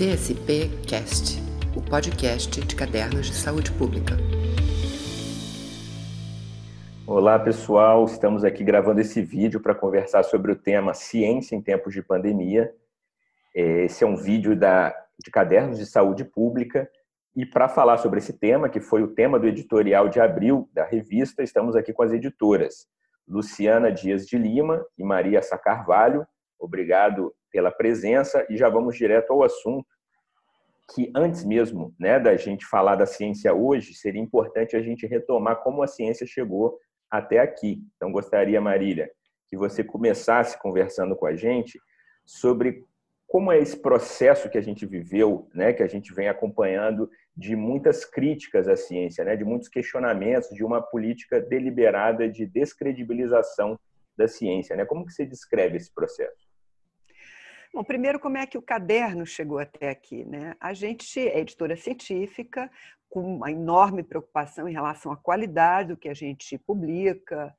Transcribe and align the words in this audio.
CSP 0.00 0.70
Cast, 0.88 1.38
o 1.76 1.82
podcast 1.82 2.58
de 2.62 2.74
cadernos 2.74 3.26
de 3.26 3.34
saúde 3.34 3.70
pública. 3.70 4.16
Olá, 7.06 7.38
pessoal. 7.38 8.06
Estamos 8.06 8.42
aqui 8.42 8.64
gravando 8.64 9.02
esse 9.02 9.20
vídeo 9.20 9.60
para 9.60 9.74
conversar 9.74 10.22
sobre 10.22 10.52
o 10.52 10.56
tema 10.56 10.94
Ciência 10.94 11.54
em 11.54 11.60
Tempos 11.60 11.92
de 11.92 12.00
Pandemia. 12.00 12.72
É, 13.54 13.84
esse 13.84 14.02
é 14.02 14.06
um 14.06 14.16
vídeo 14.16 14.56
da, 14.56 14.90
de 15.22 15.30
cadernos 15.30 15.76
de 15.76 15.84
saúde 15.84 16.24
pública. 16.24 16.90
E 17.36 17.44
para 17.44 17.68
falar 17.68 17.98
sobre 17.98 18.20
esse 18.20 18.32
tema, 18.32 18.70
que 18.70 18.80
foi 18.80 19.02
o 19.02 19.08
tema 19.14 19.38
do 19.38 19.46
editorial 19.46 20.08
de 20.08 20.18
abril 20.18 20.66
da 20.72 20.86
revista, 20.86 21.42
estamos 21.42 21.76
aqui 21.76 21.92
com 21.92 22.02
as 22.02 22.10
editoras 22.10 22.86
Luciana 23.28 23.92
Dias 23.92 24.26
de 24.26 24.38
Lima 24.38 24.82
e 24.96 25.04
Maria 25.04 25.42
Sacarvalho. 25.42 26.26
Obrigado 26.60 27.34
pela 27.50 27.70
presença 27.70 28.46
e 28.50 28.56
já 28.56 28.68
vamos 28.68 28.96
direto 28.96 29.32
ao 29.32 29.42
assunto 29.42 29.88
que 30.94 31.10
antes 31.14 31.44
mesmo 31.44 31.94
né, 31.98 32.18
da 32.18 32.36
gente 32.36 32.66
falar 32.66 32.96
da 32.96 33.06
ciência 33.06 33.54
hoje, 33.54 33.94
seria 33.94 34.20
importante 34.20 34.76
a 34.76 34.82
gente 34.82 35.06
retomar 35.06 35.62
como 35.62 35.82
a 35.82 35.86
ciência 35.86 36.26
chegou 36.26 36.78
até 37.10 37.38
aqui. 37.38 37.80
Então, 37.96 38.10
gostaria, 38.10 38.60
Marília, 38.60 39.10
que 39.48 39.56
você 39.56 39.84
começasse 39.84 40.58
conversando 40.58 41.14
com 41.16 41.26
a 41.26 41.34
gente 41.34 41.80
sobre 42.24 42.84
como 43.26 43.52
é 43.52 43.58
esse 43.58 43.76
processo 43.76 44.50
que 44.50 44.58
a 44.58 44.60
gente 44.60 44.84
viveu, 44.84 45.48
né, 45.54 45.72
que 45.72 45.84
a 45.84 45.86
gente 45.86 46.12
vem 46.12 46.28
acompanhando 46.28 47.08
de 47.36 47.54
muitas 47.54 48.04
críticas 48.04 48.66
à 48.66 48.74
ciência, 48.74 49.24
né, 49.24 49.36
de 49.36 49.44
muitos 49.44 49.68
questionamentos 49.68 50.50
de 50.50 50.64
uma 50.64 50.82
política 50.82 51.40
deliberada 51.40 52.28
de 52.28 52.44
descredibilização 52.44 53.78
da 54.16 54.26
ciência, 54.26 54.74
né? 54.76 54.84
Como 54.84 55.06
que 55.06 55.12
você 55.12 55.24
descreve 55.24 55.76
esse 55.76 55.92
processo? 55.92 56.49
Bom, 57.72 57.84
primeiro, 57.84 58.18
como 58.18 58.36
é 58.36 58.46
que 58.46 58.58
o 58.58 58.62
caderno 58.62 59.24
chegou 59.24 59.58
até 59.58 59.90
aqui? 59.90 60.24
Né? 60.24 60.56
A 60.58 60.74
gente 60.74 61.20
é 61.20 61.38
editora 61.38 61.76
científica, 61.76 62.68
com 63.08 63.36
uma 63.36 63.50
enorme 63.50 64.02
preocupação 64.02 64.68
em 64.68 64.72
relação 64.72 65.12
à 65.12 65.16
qualidade 65.16 65.90
do 65.90 65.96
que 65.96 66.08
a 66.08 66.14
gente 66.14 66.58
publica. 66.58 67.54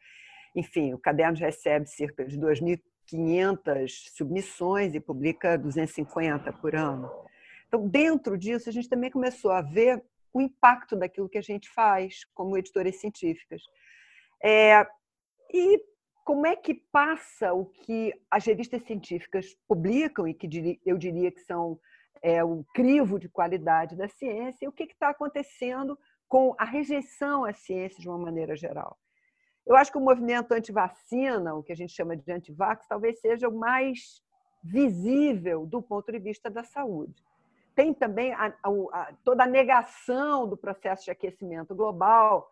Enfim, 0.53 0.93
o 0.93 0.97
caderno 0.97 1.37
recebe 1.37 1.87
cerca 1.87 2.25
de 2.25 2.37
2.500 2.37 3.87
submissões 4.13 4.93
e 4.93 4.99
publica 4.99 5.57
250 5.57 6.51
por 6.53 6.75
ano. 6.75 7.09
Então, 7.67 7.87
dentro 7.87 8.37
disso, 8.37 8.67
a 8.67 8.71
gente 8.73 8.89
também 8.89 9.09
começou 9.09 9.51
a 9.51 9.61
ver 9.61 10.03
o 10.33 10.41
impacto 10.41 10.95
daquilo 10.95 11.29
que 11.29 11.37
a 11.37 11.43
gente 11.43 11.69
faz 11.69 12.25
como 12.33 12.57
editoras 12.57 12.99
científicas. 12.99 13.61
É, 14.43 14.85
e 15.53 15.81
como 16.31 16.47
é 16.47 16.55
que 16.55 16.73
passa 16.73 17.51
o 17.53 17.65
que 17.65 18.13
as 18.31 18.45
revistas 18.45 18.81
científicas 18.83 19.53
publicam 19.67 20.25
e 20.25 20.33
que 20.33 20.79
eu 20.85 20.97
diria 20.97 21.29
que 21.29 21.41
são 21.41 21.77
é, 22.21 22.41
o 22.41 22.63
crivo 22.73 23.19
de 23.19 23.27
qualidade 23.27 23.97
da 23.97 24.07
ciência 24.07 24.63
e 24.63 24.67
o 24.69 24.71
que 24.71 24.83
está 24.83 25.09
acontecendo 25.09 25.99
com 26.29 26.55
a 26.57 26.63
rejeição 26.63 27.43
à 27.43 27.51
ciência 27.51 27.99
de 27.99 28.07
uma 28.07 28.17
maneira 28.17 28.55
geral. 28.55 28.97
Eu 29.67 29.75
acho 29.75 29.91
que 29.91 29.97
o 29.97 30.01
movimento 30.01 30.53
anti-vacina, 30.53 31.53
o 31.53 31.61
que 31.61 31.73
a 31.73 31.75
gente 31.75 31.91
chama 31.91 32.15
de 32.15 32.31
anti-vax, 32.31 32.87
talvez 32.87 33.19
seja 33.19 33.49
o 33.49 33.59
mais 33.59 34.23
visível 34.63 35.65
do 35.65 35.81
ponto 35.81 36.13
de 36.13 36.19
vista 36.19 36.49
da 36.49 36.63
saúde. 36.63 37.21
Tem 37.75 37.93
também 37.93 38.31
a, 38.31 38.53
a, 38.63 38.69
a, 38.69 39.13
toda 39.25 39.43
a 39.43 39.47
negação 39.47 40.47
do 40.47 40.55
processo 40.55 41.03
de 41.03 41.11
aquecimento 41.11 41.75
global, 41.75 42.49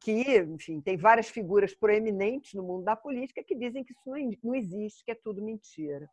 que, 0.00 0.38
enfim, 0.40 0.80
tem 0.80 0.96
várias 0.96 1.28
figuras 1.28 1.74
proeminentes 1.74 2.54
no 2.54 2.62
mundo 2.62 2.84
da 2.84 2.96
política 2.96 3.42
que 3.42 3.54
dizem 3.54 3.84
que 3.84 3.92
isso 3.92 4.38
não 4.42 4.54
existe, 4.54 5.04
que 5.04 5.10
é 5.10 5.14
tudo 5.14 5.42
mentira. 5.42 6.08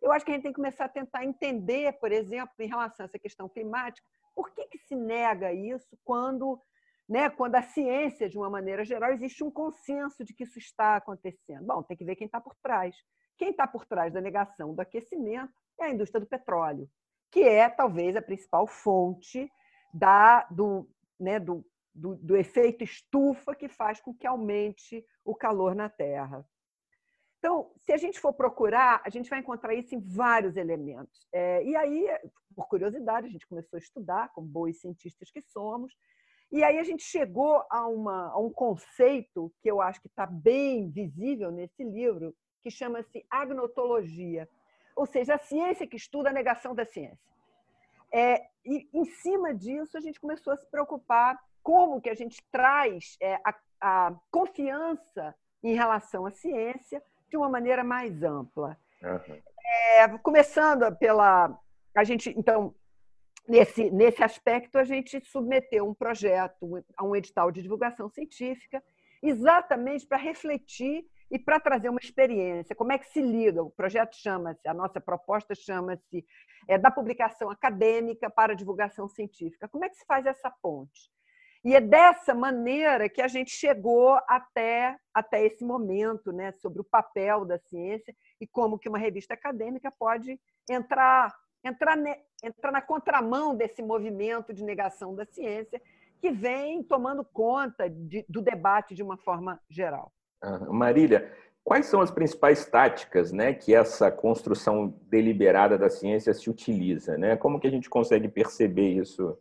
Eu 0.00 0.12
acho 0.12 0.24
que 0.24 0.30
a 0.30 0.34
gente 0.34 0.42
tem 0.42 0.52
que 0.52 0.56
começar 0.56 0.84
a 0.84 0.88
tentar 0.88 1.24
entender, 1.24 1.92
por 1.98 2.12
exemplo, 2.12 2.54
em 2.58 2.68
relação 2.68 3.04
a 3.04 3.06
essa 3.06 3.18
questão 3.18 3.48
climática, 3.48 4.06
por 4.34 4.50
que, 4.50 4.66
que 4.66 4.78
se 4.78 4.94
nega 4.94 5.52
isso 5.52 5.96
quando, 6.04 6.60
né, 7.08 7.30
quando 7.30 7.54
a 7.54 7.62
ciência, 7.62 8.28
de 8.28 8.36
uma 8.36 8.50
maneira 8.50 8.84
geral, 8.84 9.12
existe 9.12 9.42
um 9.42 9.50
consenso 9.50 10.24
de 10.24 10.34
que 10.34 10.44
isso 10.44 10.58
está 10.58 10.96
acontecendo? 10.96 11.64
Bom, 11.64 11.82
tem 11.82 11.96
que 11.96 12.04
ver 12.04 12.16
quem 12.16 12.26
está 12.26 12.40
por 12.40 12.54
trás. 12.56 12.94
Quem 13.38 13.50
está 13.50 13.66
por 13.66 13.86
trás 13.86 14.12
da 14.12 14.20
negação 14.20 14.74
do 14.74 14.80
aquecimento 14.80 15.52
é 15.80 15.84
a 15.84 15.90
indústria 15.90 16.20
do 16.20 16.26
petróleo, 16.26 16.88
que 17.30 17.42
é 17.42 17.68
talvez 17.68 18.14
a 18.14 18.22
principal 18.22 18.66
fonte 18.66 19.50
da, 19.92 20.42
do, 20.50 20.88
né, 21.18 21.40
do 21.40 21.64
do, 21.94 22.16
do 22.16 22.36
efeito 22.36 22.82
estufa 22.82 23.54
que 23.54 23.68
faz 23.68 24.00
com 24.00 24.12
que 24.12 24.26
aumente 24.26 25.04
o 25.24 25.34
calor 25.34 25.74
na 25.74 25.88
Terra. 25.88 26.44
Então, 27.38 27.70
se 27.82 27.92
a 27.92 27.96
gente 27.96 28.18
for 28.18 28.32
procurar, 28.32 29.02
a 29.04 29.10
gente 29.10 29.28
vai 29.28 29.38
encontrar 29.38 29.74
isso 29.74 29.94
em 29.94 30.00
vários 30.00 30.56
elementos. 30.56 31.26
É, 31.30 31.62
e 31.62 31.76
aí, 31.76 32.08
por 32.56 32.66
curiosidade, 32.66 33.26
a 33.26 33.30
gente 33.30 33.46
começou 33.46 33.76
a 33.76 33.80
estudar, 33.80 34.32
como 34.32 34.48
boas 34.48 34.80
cientistas 34.80 35.30
que 35.30 35.42
somos, 35.42 35.94
e 36.50 36.64
aí 36.64 36.78
a 36.78 36.82
gente 36.84 37.02
chegou 37.02 37.62
a, 37.70 37.86
uma, 37.86 38.30
a 38.30 38.38
um 38.38 38.50
conceito 38.50 39.52
que 39.60 39.70
eu 39.70 39.82
acho 39.82 40.00
que 40.00 40.08
está 40.08 40.24
bem 40.24 40.90
visível 40.90 41.50
nesse 41.50 41.84
livro, 41.84 42.34
que 42.62 42.70
chama-se 42.70 43.26
agnotologia, 43.28 44.48
ou 44.96 45.04
seja, 45.04 45.34
a 45.34 45.38
ciência 45.38 45.86
que 45.86 45.96
estuda 45.96 46.30
a 46.30 46.32
negação 46.32 46.74
da 46.74 46.86
ciência. 46.86 47.18
É, 48.10 48.46
e 48.64 48.88
em 48.94 49.04
cima 49.04 49.52
disso, 49.52 49.98
a 49.98 50.00
gente 50.00 50.20
começou 50.20 50.52
a 50.52 50.56
se 50.56 50.66
preocupar 50.70 51.38
como 51.64 52.00
que 52.00 52.10
a 52.10 52.14
gente 52.14 52.44
traz 52.52 53.16
é, 53.20 53.36
a, 53.36 53.54
a, 53.80 54.14
confiança 54.30 55.34
em 55.62 55.74
relação 55.74 56.26
à 56.26 56.30
ciência 56.30 57.02
de 57.30 57.36
uma 57.38 57.48
maneira 57.48 57.82
mais 57.82 58.22
ampla. 58.22 58.78
Uhum. 59.02 59.42
É, 59.96 60.18
começando 60.18 60.94
pela. 60.96 61.58
A 61.96 62.04
gente, 62.04 62.34
então, 62.36 62.74
nesse, 63.48 63.90
nesse 63.90 64.22
aspecto, 64.22 64.76
a 64.78 64.84
gente 64.84 65.20
submeteu 65.24 65.88
um 65.88 65.94
projeto 65.94 66.84
a 66.96 67.04
um 67.04 67.16
edital 67.16 67.50
de 67.50 67.62
divulgação 67.62 68.10
científica, 68.10 68.82
exatamente 69.22 70.06
para 70.06 70.18
refletir 70.18 71.06
e 71.30 71.38
para 71.38 71.58
trazer 71.58 71.88
uma 71.88 72.00
experiência. 72.02 72.76
Como 72.76 72.92
é 72.92 72.98
que 72.98 73.06
se 73.06 73.22
liga? 73.22 73.62
O 73.62 73.70
projeto 73.70 74.14
chama-se, 74.16 74.68
a 74.68 74.74
nossa 74.74 75.00
proposta 75.00 75.54
chama-se 75.54 76.26
é, 76.68 76.76
da 76.76 76.90
publicação 76.90 77.48
acadêmica 77.48 78.28
para 78.28 78.52
a 78.52 78.56
divulgação 78.56 79.08
científica. 79.08 79.66
Como 79.66 79.84
é 79.84 79.88
que 79.88 79.96
se 79.96 80.04
faz 80.04 80.26
essa 80.26 80.50
ponte? 80.50 81.14
E 81.64 81.74
é 81.74 81.80
dessa 81.80 82.34
maneira 82.34 83.08
que 83.08 83.22
a 83.22 83.28
gente 83.28 83.50
chegou 83.50 84.18
até, 84.28 84.98
até 85.14 85.46
esse 85.46 85.64
momento, 85.64 86.30
né, 86.30 86.52
sobre 86.52 86.82
o 86.82 86.84
papel 86.84 87.46
da 87.46 87.58
ciência 87.58 88.14
e 88.38 88.46
como 88.46 88.78
que 88.78 88.88
uma 88.88 88.98
revista 88.98 89.32
acadêmica 89.32 89.90
pode 89.90 90.38
entrar, 90.68 91.34
entrar, 91.64 91.96
ne, 91.96 92.14
entrar 92.42 92.70
na 92.70 92.82
contramão 92.82 93.56
desse 93.56 93.82
movimento 93.82 94.52
de 94.52 94.62
negação 94.62 95.14
da 95.14 95.24
ciência 95.24 95.80
que 96.20 96.30
vem 96.30 96.82
tomando 96.82 97.24
conta 97.24 97.88
de, 97.88 98.26
do 98.28 98.42
debate 98.42 98.94
de 98.94 99.02
uma 99.02 99.16
forma 99.16 99.58
geral. 99.70 100.12
Marília, 100.70 101.32
quais 101.62 101.86
são 101.86 102.02
as 102.02 102.10
principais 102.10 102.66
táticas 102.66 103.32
né, 103.32 103.54
que 103.54 103.74
essa 103.74 104.10
construção 104.10 104.94
deliberada 105.08 105.78
da 105.78 105.88
ciência 105.88 106.34
se 106.34 106.50
utiliza? 106.50 107.16
Né? 107.16 107.36
Como 107.36 107.58
que 107.58 107.66
a 107.66 107.70
gente 107.70 107.88
consegue 107.88 108.28
perceber 108.28 108.90
isso 108.90 109.38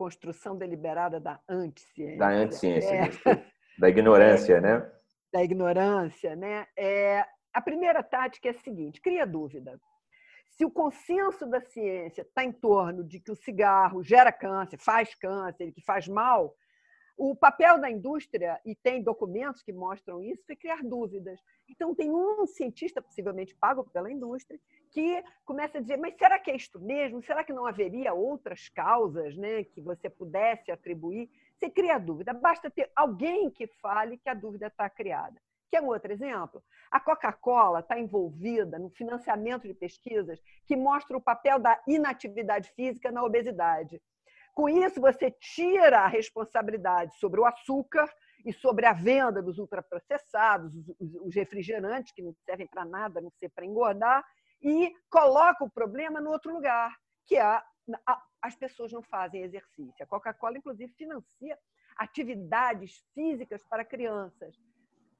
construção 0.00 0.56
deliberada 0.56 1.20
da 1.20 1.38
anticiência. 1.46 2.16
Da 2.16 2.28
anticiência, 2.28 2.94
é. 2.94 3.44
da 3.78 3.86
ignorância, 3.86 4.54
é. 4.56 4.60
né? 4.62 4.92
Da 5.30 5.44
ignorância, 5.44 6.34
né? 6.34 6.66
É, 6.74 7.22
a 7.52 7.60
primeira 7.60 8.02
tática 8.02 8.48
é 8.48 8.52
a 8.52 8.58
seguinte: 8.60 8.98
cria 8.98 9.26
dúvida. 9.26 9.78
Se 10.48 10.64
o 10.64 10.70
consenso 10.70 11.44
da 11.46 11.60
ciência 11.60 12.22
está 12.22 12.42
em 12.42 12.50
torno 12.50 13.04
de 13.04 13.20
que 13.20 13.30
o 13.30 13.36
cigarro 13.36 14.02
gera 14.02 14.32
câncer, 14.32 14.78
faz 14.78 15.14
câncer, 15.14 15.70
que 15.70 15.82
faz 15.82 16.08
mal, 16.08 16.54
o 17.22 17.36
papel 17.36 17.78
da 17.78 17.90
indústria, 17.90 18.58
e 18.64 18.74
tem 18.74 19.02
documentos 19.02 19.62
que 19.62 19.74
mostram 19.74 20.22
isso, 20.22 20.42
é 20.48 20.56
criar 20.56 20.82
dúvidas. 20.82 21.38
Então, 21.68 21.94
tem 21.94 22.10
um 22.10 22.46
cientista, 22.46 23.02
possivelmente 23.02 23.54
pago 23.54 23.84
pela 23.84 24.10
indústria, 24.10 24.58
que 24.90 25.22
começa 25.44 25.76
a 25.76 25.80
dizer: 25.82 25.98
mas 25.98 26.16
será 26.16 26.38
que 26.38 26.50
é 26.50 26.56
isto 26.56 26.80
mesmo? 26.80 27.22
Será 27.22 27.44
que 27.44 27.52
não 27.52 27.66
haveria 27.66 28.14
outras 28.14 28.70
causas 28.70 29.36
né, 29.36 29.64
que 29.64 29.82
você 29.82 30.08
pudesse 30.08 30.72
atribuir? 30.72 31.28
Você 31.58 31.68
cria 31.68 31.98
dúvida. 31.98 32.32
Basta 32.32 32.70
ter 32.70 32.90
alguém 32.96 33.50
que 33.50 33.66
fale 33.66 34.16
que 34.16 34.30
a 34.30 34.34
dúvida 34.34 34.68
está 34.68 34.88
criada. 34.88 35.38
Quer 35.70 35.82
um 35.82 35.88
outro 35.88 36.10
exemplo? 36.10 36.64
A 36.90 36.98
Coca-Cola 36.98 37.80
está 37.80 38.00
envolvida 38.00 38.78
no 38.78 38.88
financiamento 38.88 39.68
de 39.68 39.74
pesquisas 39.74 40.40
que 40.64 40.74
mostram 40.74 41.18
o 41.18 41.22
papel 41.22 41.58
da 41.58 41.78
inatividade 41.86 42.72
física 42.72 43.12
na 43.12 43.22
obesidade. 43.22 44.00
Com 44.54 44.68
isso, 44.68 45.00
você 45.00 45.30
tira 45.30 46.00
a 46.00 46.06
responsabilidade 46.06 47.16
sobre 47.18 47.40
o 47.40 47.46
açúcar 47.46 48.08
e 48.44 48.52
sobre 48.52 48.86
a 48.86 48.92
venda 48.92 49.42
dos 49.42 49.58
ultraprocessados, 49.58 50.72
os 50.98 51.34
refrigerantes, 51.34 52.12
que 52.12 52.22
não 52.22 52.34
servem 52.44 52.66
para 52.66 52.84
nada, 52.84 53.20
não 53.20 53.30
ser 53.30 53.50
para 53.50 53.64
engordar, 53.64 54.24
e 54.62 54.92
coloca 55.08 55.64
o 55.64 55.70
problema 55.70 56.20
no 56.20 56.30
outro 56.30 56.52
lugar, 56.52 56.94
que 57.26 57.36
é 57.36 57.42
a, 57.42 57.64
a, 58.06 58.22
as 58.42 58.56
pessoas 58.56 58.92
não 58.92 59.02
fazem 59.02 59.42
exercício. 59.42 60.02
A 60.02 60.06
Coca-Cola, 60.06 60.58
inclusive, 60.58 60.92
financia 60.96 61.58
atividades 61.96 63.04
físicas 63.14 63.62
para 63.64 63.84
crianças, 63.84 64.56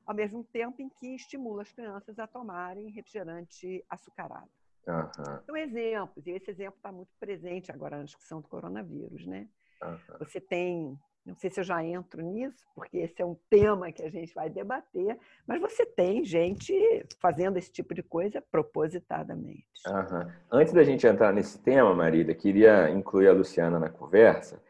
ao 0.07 0.15
mesmo 0.15 0.43
tempo 0.45 0.81
em 0.81 0.89
que 0.89 1.15
estimula 1.15 1.63
as 1.63 1.73
crianças 1.73 2.19
a 2.19 2.27
tomarem 2.27 2.91
refrigerante 2.91 3.85
açucarado. 3.89 4.51
Uhum. 4.87 5.41
São 5.47 5.57
exemplos, 5.57 6.27
e 6.27 6.31
esse 6.31 6.51
exemplo 6.51 6.77
está 6.77 6.91
muito 6.91 7.11
presente 7.19 7.71
agora 7.71 7.99
na 7.99 8.05
discussão 8.05 8.41
do 8.41 8.49
coronavírus, 8.49 9.27
né? 9.27 9.49
Uhum. 9.83 10.19
Você 10.19 10.41
tem 10.41 10.99
não 11.25 11.37
sei 11.37 11.51
se 11.51 11.61
eu 11.61 11.65
já 11.65 11.85
entro 11.85 12.23
nisso, 12.23 12.65
porque 12.75 12.99
esse 12.99 13.21
é 13.21 13.25
um 13.25 13.37
tema 13.49 13.93
que 13.93 14.03
a 14.03 14.11
gente 14.11 14.35
vai 14.35 14.49
debater, 14.49 15.19
mas 15.47 15.61
você 15.61 15.85
tem 15.85 16.25
gente 16.25 16.75
fazendo 17.21 17.59
esse 17.59 17.71
tipo 17.71 17.95
de 17.95 18.03
coisa 18.03 18.43
propositadamente. 18.51 19.67
Uhum. 19.87 20.33
Antes 20.51 20.73
da 20.73 20.83
gente 20.83 21.07
entrar 21.07 21.33
nesse 21.33 21.59
tema, 21.59 21.95
Marília, 21.95 22.35
queria 22.35 22.91
incluir 22.91 23.29
a 23.29 23.33
Luciana 23.33 23.79
na 23.79 23.91
conversa 23.91 24.63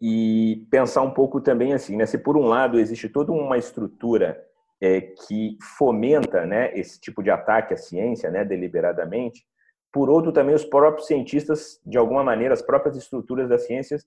e 0.00 0.66
pensar 0.70 1.02
um 1.02 1.10
pouco 1.10 1.40
também 1.40 1.74
assim, 1.74 1.96
né? 1.96 2.06
Se 2.06 2.16
por 2.16 2.36
um 2.36 2.46
lado 2.46 2.80
existe 2.80 3.08
toda 3.08 3.30
uma 3.30 3.58
estrutura 3.58 4.42
é, 4.80 5.00
que 5.00 5.58
fomenta 5.76 6.46
né, 6.46 6.72
esse 6.78 7.00
tipo 7.00 7.22
de 7.22 7.30
ataque 7.30 7.74
à 7.74 7.76
ciência, 7.76 8.30
né, 8.30 8.44
deliberadamente, 8.44 9.44
por 9.92 10.10
outro 10.10 10.32
também 10.32 10.54
os 10.54 10.64
próprios 10.64 11.06
cientistas, 11.06 11.80
de 11.84 11.96
alguma 11.96 12.22
maneira, 12.22 12.54
as 12.54 12.62
próprias 12.62 12.96
estruturas 12.96 13.48
das 13.48 13.66
ciências 13.66 14.06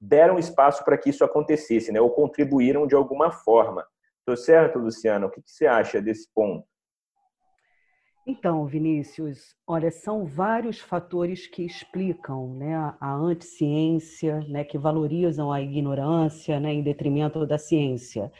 deram 0.00 0.38
espaço 0.38 0.84
para 0.84 0.96
que 0.96 1.10
isso 1.10 1.24
acontecesse, 1.24 1.90
né? 1.90 2.00
ou 2.00 2.10
contribuíram 2.10 2.86
de 2.86 2.94
alguma 2.94 3.32
forma. 3.32 3.84
Estou 4.20 4.36
certo, 4.36 4.78
Luciana? 4.78 5.26
O 5.26 5.30
que 5.30 5.42
você 5.44 5.66
acha 5.66 6.00
desse 6.00 6.28
ponto? 6.32 6.66
Então, 8.26 8.66
Vinícius, 8.66 9.56
olha, 9.66 9.90
são 9.90 10.26
vários 10.26 10.78
fatores 10.78 11.46
que 11.46 11.64
explicam 11.64 12.54
né, 12.54 12.94
a 13.00 13.14
anticiência, 13.14 14.40
né, 14.46 14.64
que 14.64 14.76
valorizam 14.76 15.50
a 15.50 15.62
ignorância 15.62 16.60
né, 16.60 16.74
em 16.74 16.82
detrimento 16.82 17.46
da 17.46 17.56
ciência. 17.56 18.30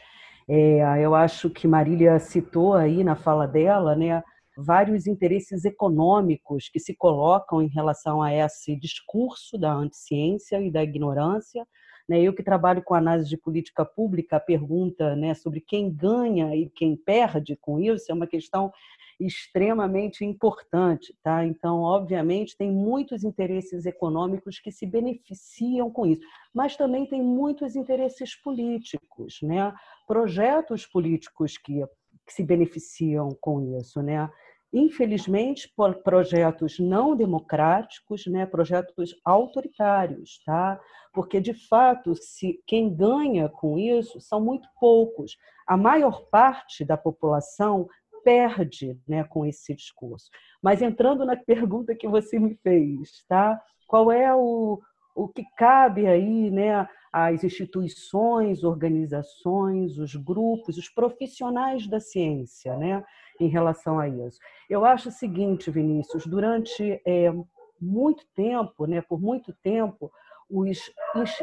É, 0.47 1.03
eu 1.03 1.15
acho 1.15 1.49
que 1.49 1.67
Marília 1.67 2.19
citou 2.19 2.75
aí 2.75 3.03
na 3.03 3.15
fala 3.15 3.47
dela 3.47 3.95
né, 3.95 4.23
vários 4.63 5.07
interesses 5.07 5.65
econômicos 5.65 6.69
que 6.69 6.79
se 6.79 6.95
colocam 6.95 7.61
em 7.61 7.67
relação 7.67 8.21
a 8.21 8.33
esse 8.33 8.75
discurso 8.75 9.57
da 9.57 9.73
anticiência 9.73 10.61
e 10.61 10.71
da 10.71 10.83
ignorância. 10.83 11.65
Né? 12.07 12.21
Eu 12.21 12.33
que 12.33 12.43
trabalho 12.43 12.83
com 12.83 12.93
análise 12.93 13.29
de 13.29 13.37
política 13.37 13.85
pública, 13.85 14.37
a 14.37 14.39
pergunta 14.39 15.15
né, 15.15 15.33
sobre 15.33 15.61
quem 15.61 15.91
ganha 15.91 16.55
e 16.55 16.69
quem 16.69 16.95
perde 16.95 17.55
com 17.55 17.79
isso 17.79 18.11
é 18.11 18.15
uma 18.15 18.27
questão 18.27 18.71
extremamente 19.19 20.23
importante, 20.23 21.13
tá? 21.21 21.45
Então, 21.45 21.81
obviamente, 21.81 22.55
tem 22.55 22.71
muitos 22.71 23.23
interesses 23.23 23.85
econômicos 23.85 24.59
que 24.59 24.71
se 24.71 24.85
beneficiam 24.85 25.91
com 25.91 26.05
isso, 26.05 26.21
mas 26.53 26.77
também 26.77 27.05
tem 27.05 27.21
muitos 27.21 27.75
interesses 27.75 28.33
políticos, 28.33 29.39
né? 29.43 29.73
Projetos 30.07 30.85
políticos 30.85 31.57
que, 31.57 31.85
que 32.25 32.33
se 32.33 32.43
beneficiam 32.43 33.29
com 33.41 33.77
isso, 33.77 34.01
né? 34.01 34.29
Infelizmente, 34.71 35.71
por 35.75 35.95
projetos 36.03 36.79
não 36.79 37.15
democráticos, 37.15 38.25
né, 38.27 38.45
projetos 38.45 39.15
autoritários, 39.25 40.41
tá? 40.45 40.79
Porque 41.13 41.41
de 41.41 41.53
fato, 41.53 42.15
se 42.15 42.61
quem 42.67 42.93
ganha 42.93 43.49
com 43.49 43.77
isso 43.77 44.21
são 44.21 44.39
muito 44.39 44.67
poucos. 44.79 45.37
A 45.67 45.75
maior 45.75 46.27
parte 46.29 46.85
da 46.85 46.97
população 46.97 47.87
perde, 48.23 48.99
né, 49.07 49.23
com 49.23 49.45
esse 49.45 49.73
discurso. 49.73 50.29
Mas 50.61 50.81
entrando 50.81 51.25
na 51.25 51.35
pergunta 51.37 51.95
que 51.95 52.07
você 52.07 52.37
me 52.37 52.55
fez, 52.55 53.23
tá? 53.27 53.59
Qual 53.87 54.11
é 54.11 54.33
o, 54.35 54.79
o 55.23 55.27
que 55.27 55.43
cabe 55.57 56.07
aí, 56.07 56.49
né, 56.49 56.87
às 57.11 57.43
instituições, 57.43 58.63
organizações, 58.63 59.97
os 59.97 60.15
grupos, 60.15 60.77
os 60.77 60.87
profissionais 60.87 61.87
da 61.87 61.99
ciência, 61.99 62.75
né? 62.77 63.03
em 63.39 63.47
relação 63.47 63.99
a 63.99 64.07
isso. 64.07 64.39
Eu 64.69 64.85
acho 64.85 65.09
o 65.09 65.11
seguinte, 65.11 65.71
Vinícius, 65.71 66.25
durante 66.25 67.01
é, 67.05 67.33
muito 67.79 68.25
tempo, 68.35 68.85
né, 68.85 69.01
por 69.01 69.19
muito 69.19 69.53
tempo, 69.63 70.11
os 70.49 70.91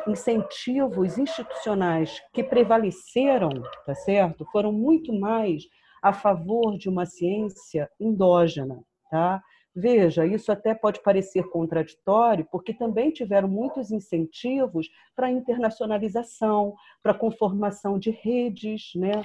incentivos 0.06 1.17
institucionais 1.17 2.20
que 2.32 2.43
prevaleceram, 2.43 3.50
tá 3.87 3.94
certo, 3.94 4.44
foram 4.50 4.73
muito 4.73 5.12
mais 5.12 5.62
a 6.02 6.12
favor 6.12 6.76
de 6.76 6.88
uma 6.88 7.06
ciência 7.06 7.88
endógena, 8.00 8.82
tá? 9.11 9.40
Veja, 9.78 10.25
isso 10.25 10.50
até 10.50 10.75
pode 10.75 11.02
parecer 11.02 11.50
contraditório, 11.50 12.49
porque 12.50 12.73
também 12.73 13.11
tiveram 13.11 13.46
muitos 13.46 13.90
incentivos 13.90 14.88
para 15.14 15.31
internacionalização, 15.31 16.75
para 17.02 17.12
conformação 17.12 17.99
de 17.99 18.11
redes 18.11 18.93
né, 18.94 19.23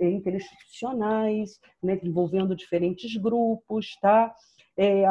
interinstitucionais, 0.00 1.60
né, 1.82 2.00
envolvendo 2.02 2.56
diferentes 2.56 3.14
grupos. 3.18 3.94
Tá? 4.00 4.34
É, 4.78 5.04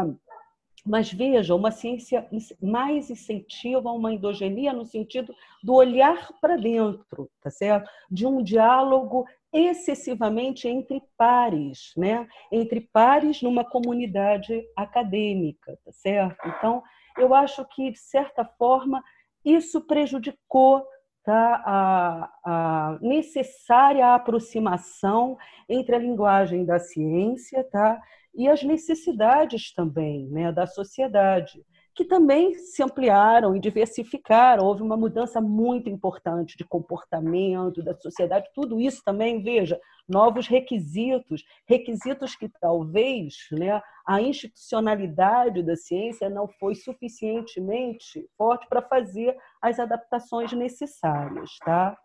mas 0.83 1.13
veja, 1.13 1.54
uma 1.54 1.69
ciência 1.69 2.28
mais 2.60 3.12
incentiva 3.12 3.92
uma 3.92 4.12
endogenia 4.12 4.74
no 4.74 4.83
sentido 4.83 5.31
do 5.62 5.75
olhar 5.75 6.31
para 6.42 6.57
dentro, 6.57 7.30
tá 7.39 7.51
certo? 7.51 7.88
De 8.10 8.25
um 8.25 8.42
diálogo 8.42 9.28
excessivamente 9.53 10.68
entre 10.68 11.01
pares, 11.18 11.92
né? 11.98 12.27
Entre 12.51 12.81
pares 12.81 13.42
numa 13.42 13.65
comunidade 13.65 14.63
acadêmica, 14.75 15.77
tá 15.83 15.92
certo? 15.92 16.38
Então, 16.48 16.81
eu 17.18 17.33
acho 17.33 17.65
que 17.65 17.92
de 17.92 18.00
certa 18.00 18.45
forma 18.45 19.03
isso 19.44 19.81
prejudicou 19.81 20.86
tá, 21.24 21.63
a, 21.65 22.31
a 22.45 23.00
necessária 23.01 24.13
aproximação 24.13 25.38
entre 25.68 25.95
a 25.95 26.00
linguagem 26.00 26.65
da 26.65 26.80
ciência, 26.80 27.63
tá? 27.71 28.01
E 28.33 28.47
as 28.47 28.63
necessidades 28.63 29.74
também, 29.74 30.27
né, 30.30 30.51
da 30.51 30.65
sociedade 30.65 31.62
que 31.94 32.06
também 32.06 32.54
se 32.56 32.82
ampliaram 32.82 33.56
e 33.56 33.60
diversificaram. 33.60 34.66
Houve 34.66 34.82
uma 34.82 34.96
mudança 34.96 35.42
muito 35.42 35.90
importante 35.90 36.58
de 36.58 36.64
comportamento 36.64 37.84
da 37.84 37.96
sociedade. 37.96 38.50
Tudo 38.54 38.80
isso 38.80 39.02
também, 39.04 39.42
veja, 39.42 39.80
novos 40.08 40.48
requisitos, 40.48 41.44
requisitos 41.68 42.36
que 42.36 42.50
talvez 42.60 43.36
né, 43.52 43.82
a 44.06 44.22
institucionalidade 44.22 45.64
da 45.64 45.76
ciência 45.76 46.30
não 46.30 46.48
foi 46.48 46.76
suficientemente 46.76 48.26
forte 48.38 48.68
para 48.68 48.82
fazer 48.82 49.36
as 49.62 49.80
adaptações 49.80 50.52
necessárias. 50.54 51.58
Tá? 51.64 51.98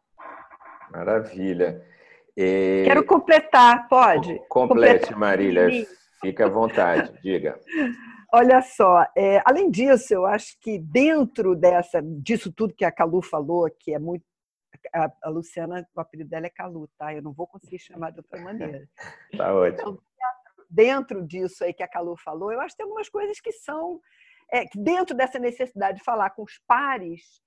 Maravilha. 0.91 1.83
E... 2.37 2.83
Quero 2.87 3.05
completar, 3.05 3.89
pode? 3.89 4.39
Complete, 4.49 5.13
completar. 5.13 5.19
Marília. 5.19 5.87
Fica 6.21 6.47
à 6.47 6.49
vontade, 6.49 7.13
diga. 7.23 7.61
Olha 8.33 8.61
só, 8.61 9.07
é, 9.17 9.41
além 9.45 9.71
disso, 9.71 10.13
eu 10.13 10.27
acho 10.27 10.59
que 10.61 10.79
dentro 10.79 11.55
dessa, 11.55 12.03
disso 12.03 12.53
tudo 12.53 12.75
que 12.75 12.85
a 12.85 12.93
Calu 12.93 13.23
falou, 13.23 13.71
que 13.71 13.95
é 13.95 13.99
muito. 13.99 14.25
A, 14.95 15.11
a 15.23 15.29
Luciana, 15.29 15.87
o 15.95 16.01
apelido 16.01 16.31
dela 16.31 16.47
é 16.47 16.51
Calu, 16.51 16.89
tá? 16.99 17.15
Eu 17.15 17.23
não 17.23 17.33
vou 17.33 17.47
conseguir 17.47 17.79
chamar 17.79 18.11
de 18.11 18.19
outra 18.19 18.41
maneira. 18.41 18.89
tá 19.37 19.55
ótimo. 19.55 19.81
Então, 19.81 19.99
dentro 20.71 21.27
disso 21.27 21.65
aí 21.65 21.73
que 21.73 21.83
a 21.83 21.89
Calu 21.89 22.17
falou, 22.17 22.53
eu 22.53 22.61
acho 22.61 22.75
que 22.75 22.79
tem 22.79 22.85
algumas 22.85 23.09
coisas 23.09 23.41
que 23.41 23.53
são. 23.53 24.01
É, 24.53 24.65
dentro 24.75 25.17
dessa 25.17 25.39
necessidade 25.39 25.99
de 25.99 26.05
falar 26.05 26.31
com 26.31 26.43
os 26.43 26.61
pares, 26.69 27.43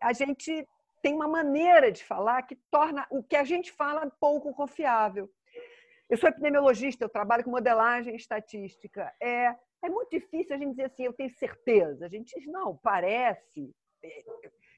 a 0.00 0.12
gente 0.12 0.66
tem 1.02 1.14
uma 1.14 1.26
maneira 1.26 1.90
de 1.90 2.04
falar 2.04 2.42
que 2.42 2.56
torna 2.70 3.06
o 3.10 3.22
que 3.22 3.36
a 3.36 3.44
gente 3.44 3.72
fala 3.72 4.10
pouco 4.20 4.54
confiável. 4.54 5.28
Eu 6.08 6.16
sou 6.16 6.28
epidemiologista, 6.28 7.04
eu 7.04 7.08
trabalho 7.08 7.44
com 7.44 7.50
modelagem 7.50 8.14
estatística. 8.14 9.12
É, 9.20 9.54
é 9.82 9.88
muito 9.88 10.10
difícil 10.10 10.54
a 10.54 10.58
gente 10.58 10.70
dizer 10.70 10.84
assim, 10.84 11.04
eu 11.04 11.12
tenho 11.12 11.30
certeza. 11.30 12.04
A 12.04 12.08
gente 12.08 12.38
diz, 12.38 12.46
não, 12.46 12.76
parece, 12.76 13.74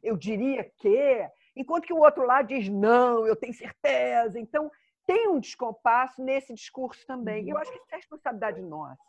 eu 0.03 0.17
diria 0.17 0.65
que. 0.65 1.29
Enquanto 1.55 1.87
que 1.87 1.93
o 1.93 2.01
outro 2.01 2.25
lado 2.25 2.49
diz, 2.49 2.69
não, 2.69 3.27
eu 3.27 3.35
tenho 3.35 3.55
certeza. 3.55 4.39
Então, 4.39 4.71
tem 5.07 5.29
um 5.29 5.41
descompasso 5.41 6.23
nesse 6.23 6.53
discurso 6.53 7.07
também. 7.07 7.49
Eu 7.49 7.57
acho 7.57 7.73
que 7.73 7.79
isso 7.79 7.87
é 7.93 7.97
responsabilidade 7.97 8.61
nossa. 8.61 9.03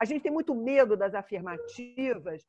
A 0.00 0.04
gente 0.04 0.22
tem 0.22 0.32
muito 0.32 0.54
medo 0.54 0.96
das 0.96 1.14
afirmativas, 1.14 2.46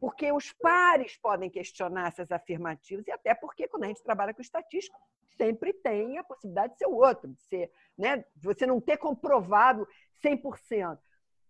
porque 0.00 0.30
os 0.32 0.52
pares 0.52 1.16
podem 1.16 1.50
questionar 1.50 2.08
essas 2.08 2.30
afirmativas, 2.30 3.06
e 3.06 3.10
até 3.10 3.34
porque, 3.34 3.68
quando 3.68 3.84
a 3.84 3.88
gente 3.88 4.02
trabalha 4.02 4.32
com 4.32 4.40
estatística, 4.40 4.96
sempre 5.36 5.72
tem 5.72 6.18
a 6.18 6.24
possibilidade 6.24 6.72
de 6.72 6.78
ser 6.78 6.86
o 6.86 6.94
outro, 6.96 7.28
de 7.28 7.42
ser, 7.42 7.70
né, 7.96 8.24
você 8.36 8.66
não 8.66 8.80
ter 8.80 8.96
comprovado 8.96 9.86
100%. 10.22 10.98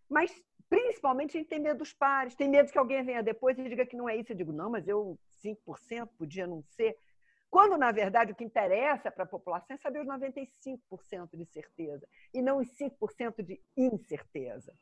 Mas 0.09 0.31
Principalmente 0.69 1.37
a 1.37 1.41
gente 1.41 1.49
tem 1.49 1.61
medo 1.61 1.79
dos 1.79 1.93
pares, 1.93 2.35
tem 2.35 2.49
medo 2.49 2.73
que 2.73 2.79
alguém 2.79 3.05
venha 3.05 3.23
depois 3.23 3.57
e 3.59 3.69
diga 3.69 3.87
que 3.87 3.97
não 3.97 4.09
é 4.09 4.17
isso. 4.17 4.33
Eu 4.33 4.37
digo, 4.37 4.53
não, 4.53 4.69
mas 4.69 4.89
eu 4.89 5.19
5% 5.45 6.09
podia 6.19 6.47
não 6.47 6.63
ser. 6.63 6.97
Quando, 7.49 7.79
na 7.79 7.93
verdade, 7.93 8.33
o 8.33 8.35
que 8.35 8.43
interessa 8.43 9.11
para 9.11 9.23
a 9.23 9.29
população 9.29 9.75
é 9.75 9.79
saber 9.79 10.01
os 10.01 10.07
95% 10.09 11.37
de 11.37 11.47
certeza 11.47 12.07
e 12.35 12.43
não 12.43 12.59
os 12.59 12.69
5% 12.77 13.43
de 13.45 13.61
incerteza. 13.77 14.75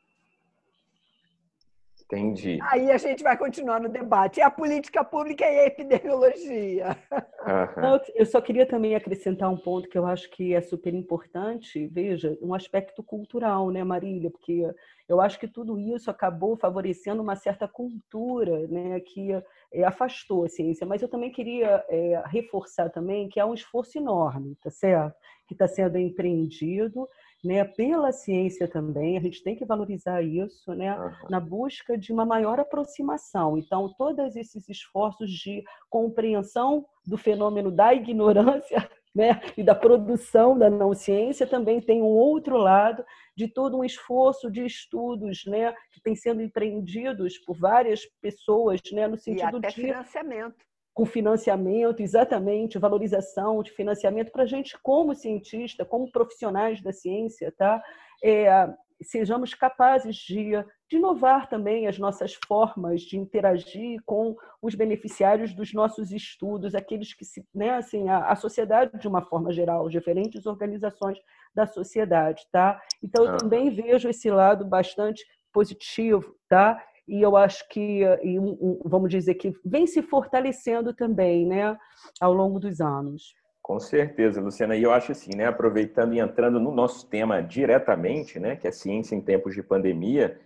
Entendi. 2.05 2.59
Aí 2.61 2.91
a 2.91 2.97
gente 2.97 3.23
vai 3.23 3.35
continuar 3.35 3.79
no 3.79 3.89
debate. 3.89 4.39
É 4.39 4.43
a 4.43 4.51
política 4.51 5.03
pública 5.03 5.43
e 5.43 5.59
a 5.59 5.65
epidemiologia. 5.65 6.97
Uhum. 7.11 7.99
Eu 8.13 8.25
só 8.27 8.39
queria 8.39 8.65
também 8.65 8.95
acrescentar 8.95 9.51
um 9.51 9.57
ponto 9.57 9.89
que 9.89 9.97
eu 9.97 10.05
acho 10.05 10.29
que 10.29 10.53
é 10.53 10.61
super 10.61 10.93
importante. 10.93 11.87
Veja, 11.87 12.37
um 12.41 12.53
aspecto 12.53 13.01
cultural, 13.01 13.71
né, 13.71 13.83
Marília? 13.83 14.29
Porque 14.29 14.63
eu 15.09 15.19
acho 15.19 15.39
que 15.39 15.47
tudo 15.47 15.79
isso 15.79 16.11
acabou 16.11 16.55
favorecendo 16.55 17.23
uma 17.23 17.35
certa 17.35 17.67
cultura 17.67 18.67
né, 18.67 18.99
que 18.99 19.31
é, 19.73 19.83
afastou 19.83 20.45
a 20.45 20.49
ciência. 20.49 20.85
Mas 20.85 21.01
eu 21.01 21.07
também 21.07 21.31
queria 21.31 21.83
é, 21.89 22.21
reforçar 22.27 22.89
também 22.89 23.29
que 23.29 23.39
há 23.39 23.47
um 23.47 23.53
esforço 23.53 23.97
enorme, 23.97 24.55
tá 24.61 24.69
certo? 24.69 25.15
Que 25.47 25.53
está 25.53 25.67
sendo 25.67 25.97
empreendido 25.97 27.07
né, 27.45 27.63
pela 27.63 28.11
ciência 28.11 28.67
também, 28.67 29.17
a 29.17 29.21
gente 29.21 29.43
tem 29.43 29.55
que 29.55 29.63
valorizar 29.63 30.21
isso, 30.21 30.73
né, 30.73 30.97
uhum. 30.97 31.29
na 31.29 31.39
busca 31.39 31.97
de 31.97 32.11
uma 32.11 32.25
maior 32.25 32.59
aproximação. 32.59 33.57
Então, 33.57 33.93
todos 33.97 34.35
esses 34.35 34.67
esforços 34.67 35.29
de 35.29 35.63
compreensão 35.89 36.85
do 37.05 37.17
fenômeno 37.17 37.71
da 37.71 37.93
ignorância 37.93 38.89
né, 39.15 39.39
e 39.55 39.63
da 39.63 39.75
produção 39.75 40.57
da 40.57 40.69
não 40.69 40.93
ciência 40.93 41.45
também 41.47 41.79
tem 41.79 42.01
um 42.01 42.05
outro 42.05 42.57
lado 42.57 43.05
de 43.37 43.47
todo 43.47 43.77
um 43.77 43.83
esforço 43.83 44.51
de 44.51 44.65
estudos, 44.65 45.45
né, 45.45 45.73
que 45.91 46.01
tem 46.01 46.15
sendo 46.15 46.41
empreendidos 46.41 47.37
por 47.37 47.57
várias 47.57 48.01
pessoas, 48.21 48.81
né, 48.91 49.07
no 49.07 49.17
sentido 49.17 49.57
e 49.57 49.59
até 49.59 49.67
de 49.69 49.75
financiamento 49.75 50.65
com 50.95 51.05
financiamento, 51.05 51.99
exatamente, 51.99 52.79
valorização 52.79 53.61
de 53.61 53.69
financiamento 53.69 54.31
para 54.31 54.43
a 54.43 54.47
gente, 54.47 54.79
como 54.81 55.13
cientista, 55.13 55.83
como 55.83 56.09
profissionais 56.09 56.81
da 56.81 56.93
ciência, 56.93 57.51
tá? 57.51 57.83
É, 58.23 58.73
sejamos 59.01 59.53
capazes 59.53 60.15
de, 60.15 60.51
de 60.89 60.95
inovar 60.95 61.49
também 61.49 61.85
as 61.85 61.99
nossas 61.99 62.33
formas 62.47 63.01
de 63.01 63.17
interagir 63.17 63.99
com 64.05 64.37
os 64.61 64.73
beneficiários 64.73 65.53
dos 65.53 65.73
nossos 65.73 66.13
estudos, 66.13 66.73
aqueles 66.73 67.13
que 67.13 67.25
se, 67.25 67.45
né, 67.53 67.71
assim, 67.71 68.07
a, 68.07 68.29
a 68.29 68.35
sociedade 68.37 68.97
de 68.97 69.07
uma 69.07 69.21
forma 69.21 69.51
geral, 69.51 69.89
diferentes 69.89 70.45
organizações 70.45 71.19
da 71.53 71.67
sociedade, 71.67 72.47
tá? 72.53 72.81
Então 73.03 73.25
eu 73.25 73.35
também 73.35 73.69
vejo 73.69 74.07
esse 74.07 74.31
lado 74.31 74.63
bastante 74.63 75.25
positivo, 75.51 76.37
tá? 76.47 76.81
E 77.07 77.21
eu 77.21 77.37
acho 77.37 77.67
que, 77.69 78.03
e, 78.23 78.37
vamos 78.83 79.09
dizer 79.09 79.35
que 79.35 79.53
vem 79.63 79.85
se 79.85 80.01
fortalecendo 80.01 80.93
também, 80.93 81.45
né, 81.45 81.77
ao 82.19 82.33
longo 82.33 82.59
dos 82.59 82.81
anos. 82.81 83.33
Com 83.61 83.79
certeza, 83.79 84.41
Luciana. 84.41 84.75
E 84.75 84.83
eu 84.83 84.91
acho 84.91 85.11
assim, 85.11 85.35
né, 85.35 85.47
aproveitando 85.47 86.13
e 86.13 86.19
entrando 86.19 86.59
no 86.59 86.71
nosso 86.71 87.09
tema 87.09 87.41
diretamente, 87.41 88.39
né, 88.39 88.55
que 88.55 88.67
é 88.67 88.71
ciência 88.71 89.15
em 89.15 89.21
tempos 89.21 89.55
de 89.55 89.63
pandemia, 89.63 90.39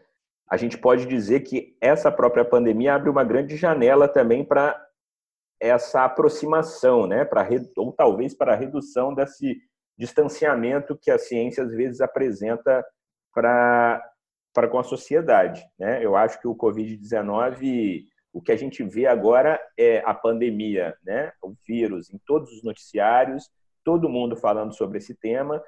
a 0.49 0.57
gente 0.57 0.77
pode 0.77 1.05
dizer 1.05 1.41
que 1.41 1.77
essa 1.79 2.11
própria 2.11 2.43
pandemia 2.43 2.95
abre 2.95 3.09
uma 3.09 3.23
grande 3.23 3.55
janela 3.55 4.07
também 4.07 4.43
para 4.43 4.81
essa 5.61 6.05
aproximação, 6.05 7.05
né, 7.05 7.25
para 7.25 7.47
ou 7.75 7.91
talvez 7.91 8.33
para 8.33 8.53
a 8.53 8.55
redução 8.55 9.13
desse 9.13 9.57
distanciamento 9.97 10.97
que 10.97 11.11
a 11.11 11.19
ciência 11.19 11.63
às 11.63 11.71
vezes 11.71 11.99
apresenta 11.99 12.83
para 13.33 14.01
para 14.53 14.67
com 14.67 14.79
a 14.79 14.83
sociedade. 14.83 15.63
Né? 15.77 16.03
Eu 16.03 16.15
acho 16.15 16.39
que 16.39 16.47
o 16.47 16.55
Covid-19, 16.55 18.05
o 18.33 18.41
que 18.41 18.51
a 18.51 18.55
gente 18.55 18.83
vê 18.83 19.05
agora 19.05 19.59
é 19.77 19.99
a 20.05 20.13
pandemia, 20.13 20.95
né? 21.03 21.31
o 21.41 21.53
vírus 21.67 22.13
em 22.13 22.17
todos 22.25 22.51
os 22.51 22.63
noticiários, 22.63 23.49
todo 23.83 24.09
mundo 24.09 24.35
falando 24.35 24.75
sobre 24.75 24.97
esse 24.97 25.15
tema, 25.15 25.63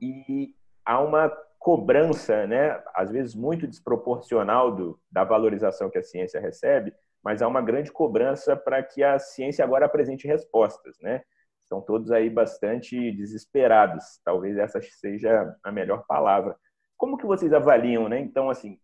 e 0.00 0.54
há 0.84 1.00
uma 1.00 1.28
cobrança, 1.58 2.46
né? 2.46 2.82
às 2.94 3.10
vezes 3.10 3.34
muito 3.34 3.66
desproporcional 3.66 4.74
do, 4.74 5.00
da 5.10 5.24
valorização 5.24 5.90
que 5.90 5.98
a 5.98 6.02
ciência 6.02 6.40
recebe, 6.40 6.94
mas 7.22 7.42
há 7.42 7.48
uma 7.48 7.60
grande 7.60 7.90
cobrança 7.90 8.56
para 8.56 8.82
que 8.82 9.02
a 9.02 9.18
ciência 9.18 9.64
agora 9.64 9.86
apresente 9.86 10.28
respostas. 10.28 10.96
Né? 11.00 11.22
Estão 11.60 11.80
todos 11.80 12.12
aí 12.12 12.30
bastante 12.30 13.10
desesperados, 13.12 14.20
talvez 14.24 14.56
essa 14.56 14.80
seja 14.80 15.56
a 15.64 15.72
melhor 15.72 16.04
palavra 16.06 16.56
como 16.96 17.16
que 17.16 17.26
vocês 17.26 17.52
avaliam, 17.52 18.08
né? 18.08 18.20
Então, 18.20 18.50
assim, 18.50 18.78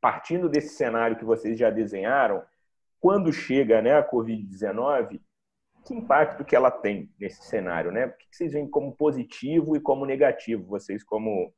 partindo 0.00 0.48
desse 0.48 0.74
cenário 0.74 1.16
que 1.16 1.24
vocês 1.24 1.58
já 1.58 1.70
desenharam, 1.70 2.42
quando 3.00 3.32
chega 3.32 3.80
né, 3.80 3.96
a 3.96 4.08
Covid-19, 4.08 5.20
que 5.84 5.94
impacto 5.94 6.44
que 6.44 6.54
ela 6.54 6.70
tem 6.70 7.10
nesse 7.18 7.42
cenário, 7.42 7.90
né? 7.90 8.06
O 8.06 8.12
que 8.12 8.26
vocês 8.30 8.52
veem 8.52 8.68
como 8.68 8.94
positivo 8.94 9.76
e 9.76 9.80
como 9.80 10.04
negativo, 10.04 10.64
vocês 10.66 11.02
como 11.02 11.52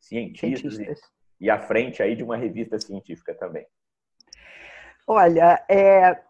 cientistas, 0.00 0.74
cientistas. 0.74 1.10
E, 1.40 1.46
e 1.46 1.50
à 1.50 1.58
frente 1.58 2.02
aí 2.02 2.16
de 2.16 2.24
uma 2.24 2.36
revista 2.36 2.78
científica 2.78 3.34
também? 3.34 3.66
Olha, 5.06 5.64
é, 5.68 6.20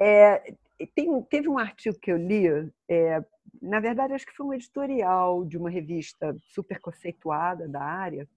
é, 0.00 0.54
tem, 0.86 1.22
teve 1.22 1.48
um 1.48 1.58
artigo 1.58 1.98
que 2.00 2.10
eu 2.12 2.16
li, 2.16 2.46
é, 2.88 3.24
na 3.62 3.80
verdade, 3.80 4.14
acho 4.14 4.26
que 4.26 4.34
foi 4.34 4.46
um 4.46 4.54
editorial 4.54 5.44
de 5.44 5.56
uma 5.56 5.70
revista 5.70 6.36
super 6.40 6.80
conceituada 6.80 7.68
da 7.68 7.82
área, 7.82 8.28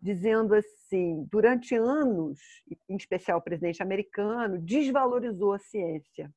dizendo 0.00 0.54
assim: 0.54 1.26
durante 1.30 1.74
anos, 1.74 2.38
em 2.88 2.96
especial 2.96 3.38
o 3.38 3.42
presidente 3.42 3.82
americano, 3.82 4.58
desvalorizou 4.58 5.52
a 5.52 5.58
ciência. 5.58 6.30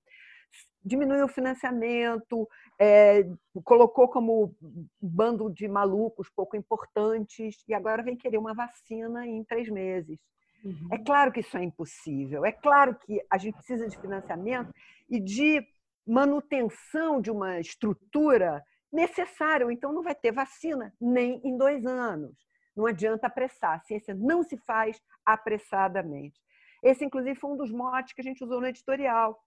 Diminuiu 0.84 1.26
o 1.26 1.30
financiamento, 1.30 2.48
é, 2.80 3.24
colocou 3.64 4.08
como 4.08 4.56
bando 5.00 5.50
de 5.52 5.68
malucos 5.68 6.28
pouco 6.36 6.58
importantes, 6.58 7.64
e 7.68 7.74
agora 7.74 8.04
vem 8.04 8.18
querer 8.18 8.38
uma 8.38 8.54
vacina 8.54 9.26
em 9.28 9.44
três 9.44 9.70
meses. 9.70 10.20
Uhum. 10.64 10.90
É 10.92 10.98
claro 10.98 11.32
que 11.32 11.40
isso 11.40 11.58
é 11.58 11.64
impossível, 11.64 12.46
é 12.46 12.52
claro 12.52 12.96
que 12.96 13.20
a 13.30 13.38
gente 13.38 13.56
precisa 13.56 13.88
de 13.88 14.00
financiamento 14.00 14.72
e 15.12 15.20
de 15.20 15.62
manutenção 16.08 17.22
de 17.22 17.30
uma 17.30 17.60
estrutura 17.60 18.64
necessária, 18.92 19.70
então 19.72 19.92
não 19.94 20.02
vai 20.02 20.16
ter 20.16 20.32
vacina 20.32 20.94
nem 21.00 21.40
em 21.44 21.58
dois 21.58 21.86
anos. 21.86 22.36
Não 22.76 22.86
adianta 22.86 23.28
apressar, 23.28 23.76
a 23.76 23.80
ciência 23.82 24.16
não 24.16 24.42
se 24.42 24.58
faz 24.58 25.00
apressadamente. 25.26 26.40
Esse, 26.82 27.06
inclusive, 27.06 27.38
foi 27.38 27.52
um 27.52 27.58
dos 27.58 27.72
motes 27.72 28.14
que 28.14 28.22
a 28.22 28.24
gente 28.24 28.44
usou 28.44 28.60
no 28.62 28.68
editorial. 28.68 29.40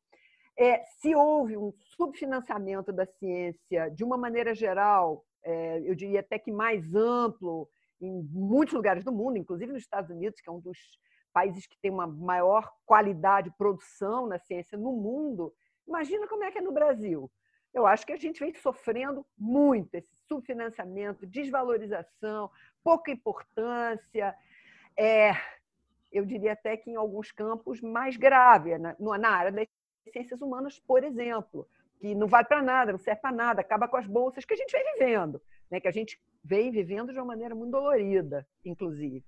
É, 0.57 0.85
se 1.01 1.15
houve 1.17 1.57
um 1.57 1.73
subfinanciamento 1.97 2.93
da 2.93 3.07
ciência 3.07 3.91
de 3.91 4.05
uma 4.05 4.17
maneira 4.17 4.55
geral, 4.55 5.25
é, 5.43 5.81
eu 5.81 5.95
diria 5.95 6.21
até 6.21 6.39
que 6.39 6.53
mais 6.53 6.95
amplo, 6.95 7.69
em 8.01 8.23
muitos 8.31 8.75
lugares 8.75 9.03
do 9.03 9.13
mundo, 9.13 9.39
inclusive 9.39 9.73
nos 9.73 9.83
Estados 9.83 10.11
Unidos, 10.11 10.41
que 10.41 10.49
é 10.49 10.53
um 10.53 10.61
dos 10.61 10.79
países 11.35 11.67
que 11.67 11.77
tem 11.77 11.91
uma 11.91 12.07
maior 12.07 12.73
qualidade 12.87 13.51
de 13.51 13.57
produção 13.57 14.27
na 14.27 14.39
ciência 14.39 14.79
no 14.79 14.93
mundo, 14.93 15.53
Imagina 15.87 16.27
como 16.27 16.45
é 16.45 16.51
que 16.51 16.59
é 16.59 16.63
no 16.63 16.73
Brasil. 16.73 17.31
Eu 17.73 17.87
acho 17.87 18.07
que 18.07 18.13
a 18.13 18.17
gente 18.17 18.41
vem 18.41 18.55
sofrendo 18.55 19.27
muito 19.37 19.95
esse 19.95 20.15
subfinanciamento, 20.29 21.27
desvalorização, 21.27 22.51
pouca 22.83 23.11
importância. 23.11 24.35
É, 24.97 25.33
eu 26.13 26.25
diria 26.25 26.53
até 26.53 26.77
que 26.77 26.91
em 26.91 26.97
alguns 26.97 27.33
campos 27.33 27.81
mais 27.81 28.17
grave, 28.17 28.79
na, 28.79 28.97
na 28.99 29.29
área 29.29 29.53
das 29.53 29.67
ciências 30.13 30.41
humanas, 30.41 30.79
por 30.79 31.03
exemplo, 31.03 31.69
que 31.99 32.15
não 32.15 32.29
vale 32.29 32.47
para 32.47 32.63
nada, 32.63 32.93
não 32.93 32.99
serve 32.99 33.21
para 33.21 33.33
nada, 33.33 33.61
acaba 33.61 33.89
com 33.89 33.97
as 33.97 34.07
bolsas 34.07 34.45
que 34.45 34.55
a 34.55 34.57
gente 34.57 34.71
vem 34.71 34.85
vivendo, 34.93 35.43
né? 35.71 35.81
que 35.81 35.89
a 35.89 35.93
gente 35.93 36.21
vem 36.43 36.71
vivendo 36.71 37.13
de 37.13 37.19
uma 37.19 37.27
maneira 37.27 37.55
muito 37.55 37.73
dolorida, 37.73 38.47
inclusive. 38.65 39.25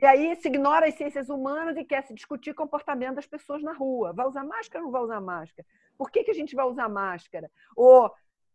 E 0.00 0.06
aí 0.06 0.34
se 0.36 0.48
ignora 0.48 0.86
as 0.86 0.94
ciências 0.94 1.28
humanas 1.28 1.76
e 1.76 1.84
quer 1.84 2.02
se 2.02 2.14
discutir 2.14 2.54
comportamento 2.54 3.16
das 3.16 3.26
pessoas 3.26 3.62
na 3.62 3.72
rua. 3.72 4.12
Vai 4.12 4.26
usar 4.26 4.44
máscara 4.44 4.82
ou 4.82 4.86
não 4.86 4.92
vai 4.92 5.02
usar 5.02 5.20
máscara? 5.20 5.66
Por 5.98 6.10
que, 6.10 6.24
que 6.24 6.30
a 6.30 6.34
gente 6.34 6.54
vai 6.54 6.64
usar 6.64 6.88
máscara? 6.88 7.50
Ou, 7.76 8.10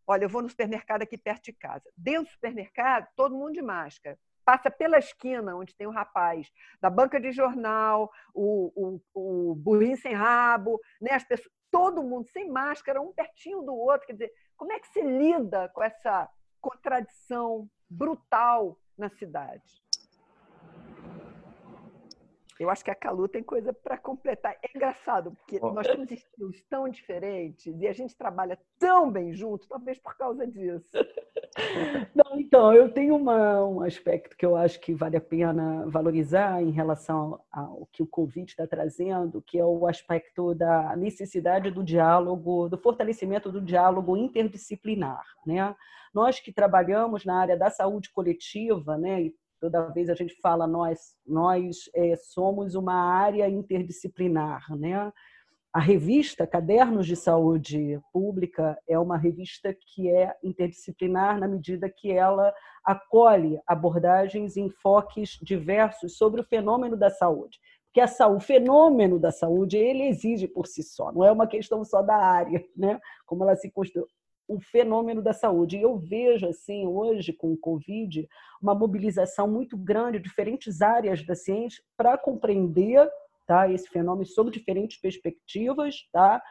olha, 0.08 0.26
eu 0.26 0.30
vou 0.30 0.42
no 0.42 0.50
supermercado 0.50 1.04
aqui 1.04 1.18
perto 1.18 1.46
de 1.46 1.54
casa. 1.54 1.90
Dentro 1.96 2.26
do 2.26 2.32
supermercado, 2.32 3.08
todo 3.16 3.36
mundo 3.36 3.54
de 3.54 3.62
máscara. 3.62 4.18
Passa 4.44 4.72
pela 4.72 4.98
esquina, 4.98 5.56
onde 5.56 5.76
tem 5.76 5.86
o 5.86 5.90
um 5.90 5.94
rapaz 5.94 6.52
da 6.82 6.90
banca 6.90 7.20
de 7.20 7.32
jornal, 7.32 8.10
o, 8.34 9.00
o, 9.14 9.52
o 9.52 9.56
burrinho 9.56 9.98
sem 9.98 10.14
rabo, 10.14 10.80
né? 11.02 11.12
As 11.12 11.24
pessoas, 11.24 11.54
todo 11.70 12.02
mundo 12.02 12.28
sem 12.30 12.50
máscara, 12.50 13.02
um 13.02 13.14
pertinho 13.14 13.62
do 13.62 13.76
outro. 13.76 14.08
Quer 14.08 14.14
dizer, 14.14 14.32
como 14.56 14.72
é 14.72 14.80
que 14.80 14.88
se 14.88 15.02
lida 15.02 15.70
com 15.70 15.84
essa 15.84 16.30
contradição 16.60 17.70
brutal 17.90 18.80
na 18.98 19.10
cidade? 19.10 19.87
Eu 22.60 22.70
acho 22.70 22.84
que 22.84 22.92
a 22.92 22.96
Calu 22.96 23.28
tem 23.28 23.44
coisa 23.44 23.72
para 23.72 23.98
completar. 23.98 24.58
É 24.64 24.70
engraçado, 24.76 25.32
porque 25.32 25.60
nós 25.60 25.86
temos 25.86 26.10
estilos 26.12 26.62
tão 26.70 26.90
diferentes 26.90 27.80
e 27.80 27.88
a 27.88 27.94
gente 27.94 28.16
trabalha 28.16 28.58
tão 28.80 29.12
bem 29.12 29.34
junto, 29.34 29.68
talvez 29.68 30.00
por 30.00 30.18
causa 30.18 30.48
disso. 30.48 30.92
Não, 32.16 32.40
então, 32.40 32.74
eu 32.74 32.92
tenho 32.92 33.16
uma, 33.16 33.64
um 33.64 33.82
aspecto 33.82 34.36
que 34.36 34.46
eu 34.46 34.56
acho 34.56 34.80
que 34.80 34.94
vale 34.94 35.18
a 35.18 35.22
pena 35.22 35.86
valorizar 35.88 36.62
em 36.62 36.72
relação 36.72 37.40
ao 37.52 37.88
que 37.92 38.02
o 38.02 38.08
Covid 38.08 38.50
está 38.50 38.66
trazendo, 38.66 39.42
que 39.42 39.58
é 39.58 39.66
o 39.66 39.88
aspecto 39.88 40.54
da 40.54 40.96
necessidade 40.96 41.72
do 41.72 41.84
diálogo, 41.84 42.70
do 42.70 42.78
fortalecimento 42.78 43.52
do 43.52 43.62
diálogo 43.62 44.18
interdisciplinar. 44.18 45.24
Né? 45.46 45.76
Nós 46.14 46.40
que 46.40 46.52
trabalhamos 46.52 47.26
na 47.26 47.40
área 47.40 47.58
da 47.58 47.70
saúde 47.70 48.10
coletiva, 48.10 48.98
né, 48.98 49.32
toda 49.60 49.90
vez 49.90 50.10
a 50.10 50.14
gente 50.14 50.36
fala 50.42 50.68
nós, 50.68 51.16
nós 51.26 51.90
é, 51.96 52.16
somos 52.16 52.76
uma 52.76 52.94
área 52.94 53.50
interdisciplinar, 53.50 54.66
né? 54.78 55.12
A 55.74 55.80
revista 55.80 56.48
Cadernos 56.48 57.06
de 57.06 57.16
Saúde 57.16 58.00
Pública 58.12 58.80
é 58.88 58.98
uma 58.98 59.18
revista 59.18 59.76
que 59.76 60.10
é 60.10 60.34
interdisciplinar 60.44 61.40
na 61.40 61.48
medida 61.48 61.88
que 61.88 62.12
ela 62.12 62.52
acolhe 62.84 63.60
abordagens 63.68 64.56
e 64.56 64.62
enfoques 64.62 65.38
diversos 65.42 66.18
sobre 66.18 66.42
o 66.42 66.44
fenômeno 66.44 66.98
da 66.98 67.10
saúde. 67.10 67.60
Porque 67.86 68.02
a 68.02 68.08
saúde, 68.08 68.44
o 68.44 68.48
fenômeno 68.48 69.20
da 69.20 69.32
saúde, 69.32 69.78
ele 69.78 70.08
exige 70.08 70.48
por 70.48 70.66
si 70.66 70.82
só, 70.82 71.12
não 71.12 71.24
é 71.24 71.32
uma 71.32 71.46
questão 71.46 71.84
só 71.84 72.02
da 72.02 72.16
área, 72.16 72.64
né? 72.76 73.00
como 73.26 73.44
ela 73.44 73.56
se 73.56 73.70
o 74.48 74.60
fenômeno 74.60 75.22
da 75.22 75.34
saúde. 75.34 75.78
E 75.78 75.82
eu 75.82 75.98
vejo, 75.98 76.48
assim, 76.48 76.86
hoje, 76.86 77.34
com 77.34 77.52
o 77.52 77.58
Covid, 77.58 78.28
uma 78.62 78.74
mobilização 78.74 79.48
muito 79.48 79.78
grande 79.78 80.18
de 80.18 80.24
diferentes 80.24 80.82
áreas 80.82 81.26
da 81.26 81.36
ciência 81.36 81.84
para 81.96 82.18
compreender 82.18 83.08
tá, 83.46 83.70
esse 83.72 83.88
fenômeno 83.90 84.26
sob 84.26 84.52
diferentes 84.52 85.00
perspectivas, 85.00 86.08
tá? 86.12 86.42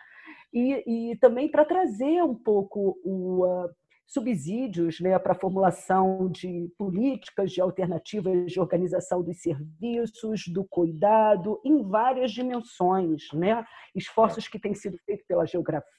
E, 0.53 1.11
e 1.13 1.17
também 1.17 1.51
para 1.51 1.65
trazer 1.65 2.23
um 2.23 2.35
pouco 2.35 2.99
o, 3.05 3.45
uh, 3.45 3.71
subsídios 4.07 5.01
né, 5.01 5.19
para 5.19 5.33
a 5.33 5.39
formulação 5.39 6.31
de 6.31 6.73
políticas 6.79 7.51
de 7.51 7.61
alternativas 7.61 8.53
de 8.53 8.61
organização 8.61 9.23
dos 9.23 9.41
serviços, 9.41 10.47
do 10.47 10.65
cuidado, 10.65 11.61
em 11.65 11.83
várias 11.83 12.31
dimensões. 12.31 13.25
Né? 13.33 13.65
Esforços 13.95 14.47
que 14.47 14.59
têm 14.59 14.75
sido 14.75 14.97
feitos 15.05 15.27
pela 15.27 15.47
geografia, 15.47 15.96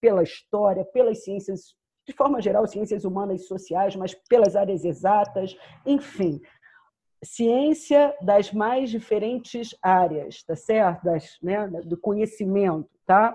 pela 0.00 0.22
história, 0.22 0.84
pelas 0.84 1.24
ciências, 1.24 1.74
de 2.06 2.12
forma 2.12 2.40
geral, 2.40 2.66
ciências 2.66 3.04
humanas 3.04 3.42
e 3.42 3.46
sociais, 3.46 3.96
mas 3.96 4.14
pelas 4.28 4.56
áreas 4.56 4.84
exatas, 4.84 5.56
enfim. 5.86 6.40
Ciência 7.22 8.14
das 8.20 8.52
mais 8.52 8.90
diferentes 8.90 9.74
áreas, 9.82 10.42
tá 10.42 10.54
certo? 10.54 11.04
Das, 11.04 11.38
né, 11.42 11.66
do 11.84 11.96
conhecimento, 11.96 12.90
tá? 13.06 13.34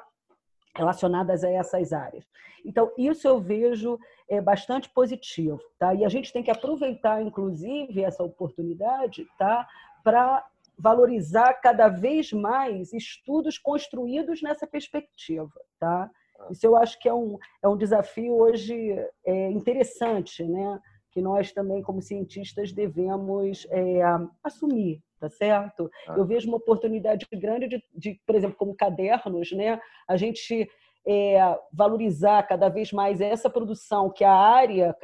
relacionadas 0.76 1.44
a 1.44 1.50
essas 1.50 1.92
áreas. 1.92 2.26
Então, 2.66 2.92
isso 2.98 3.28
eu 3.28 3.40
vejo 3.40 4.00
é, 4.30 4.42
bastante 4.42 4.90
positivo. 4.90 5.60
Tá? 5.78 5.94
E 5.94 6.06
a 6.06 6.10
gente 6.10 6.32
tem 6.32 6.44
que 6.44 6.52
aproveitar, 6.52 7.22
inclusive, 7.22 8.04
essa 8.04 8.24
oportunidade 8.24 9.28
tá? 9.38 9.68
para 10.04 10.46
valorizar 10.80 11.54
cada 11.56 11.90
vez 11.90 12.32
mais 12.32 12.94
estudos 12.94 13.58
construídos 13.58 14.42
nessa 14.42 14.66
perspectiva. 14.66 15.52
Tá? 15.78 16.10
Isso 16.50 16.66
eu 16.66 16.76
acho 16.78 16.98
que 17.00 17.10
é 17.10 17.14
um, 17.14 17.38
é 17.62 17.68
um 17.68 17.78
desafio 17.78 18.34
hoje 18.36 18.96
é, 19.26 19.52
interessante, 19.52 20.44
né? 20.44 20.80
que 21.12 21.22
nós 21.22 21.52
também, 21.52 21.82
como 21.82 22.02
cientistas, 22.02 22.72
devemos 22.72 23.68
é, 23.70 24.02
assumir 24.44 25.02
tá 25.20 25.30
certo? 25.30 25.92
Ah. 26.08 26.16
Eu 26.18 26.26
vejo 26.26 26.48
uma 26.48 26.56
oportunidade 26.58 27.28
grande 27.34 27.68
de, 27.68 27.84
de, 27.94 28.22
por 28.26 28.36
exemplo, 28.36 28.56
como 28.56 28.74
cadernos, 28.74 29.52
né? 29.52 29.78
A 30.08 30.16
gente 30.16 30.66
é, 31.06 31.60
valorizar 31.74 32.44
cada 32.44 32.70
vez 32.70 32.92
mais 32.94 33.20
essa 33.20 33.50
produção 33.50 34.10
que 34.10 34.24
a 34.24 34.32
área 34.32 34.96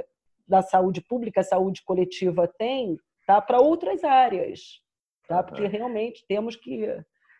da 0.48 0.62
saúde 0.62 1.02
pública, 1.02 1.42
a 1.42 1.44
saúde 1.44 1.84
coletiva 1.84 2.48
tem, 2.48 2.98
tá? 3.28 3.42
Para 3.42 3.60
outras 3.60 4.04
áreas, 4.04 4.82
tá? 5.28 5.44
Porque 5.44 5.68
realmente 5.68 6.26
temos 6.28 6.56
que 6.56 6.86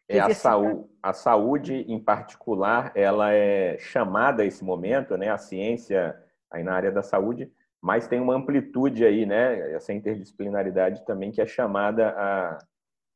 é, 0.08 0.20
a, 0.20 0.34
saúde, 0.34 0.90
a 1.02 1.14
saúde, 1.14 1.74
em 1.88 2.00
particular, 2.00 2.92
ela 2.96 3.34
é 3.34 3.78
chamada 3.80 4.44
a 4.44 4.46
esse 4.46 4.64
momento, 4.64 5.18
né? 5.18 5.30
A 5.30 5.38
ciência 5.38 6.16
aí 6.52 6.64
na 6.64 6.74
área 6.74 6.92
da 6.92 7.02
saúde 7.02 7.52
mas 7.86 8.08
tem 8.08 8.20
uma 8.20 8.34
amplitude 8.34 9.06
aí, 9.06 9.28
né? 9.28 9.76
Essa 9.76 9.94
interdisciplinaridade 9.94 11.06
também 11.06 11.32
que 11.32 11.40
é 11.40 11.46
chamada 11.46 12.10
a, 12.18 12.58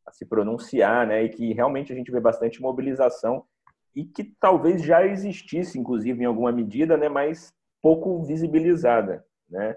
a, 0.05 0.11
se 0.11 0.23
pronunciar, 0.27 1.07
né? 1.07 1.23
E 1.23 1.29
que 1.29 1.53
realmente 1.53 1.91
a 1.91 1.95
gente 1.95 2.11
vê 2.11 2.19
bastante 2.19 2.61
mobilização 2.61 3.43
e 3.95 4.05
que 4.05 4.23
talvez 4.39 4.83
já 4.83 5.03
existisse, 5.03 5.79
inclusive, 5.79 6.21
em 6.21 6.27
alguma 6.27 6.51
medida, 6.51 6.95
né? 6.97 7.09
Mas 7.09 7.51
pouco 7.81 8.21
visibilizada, 8.21 9.25
né? 9.49 9.75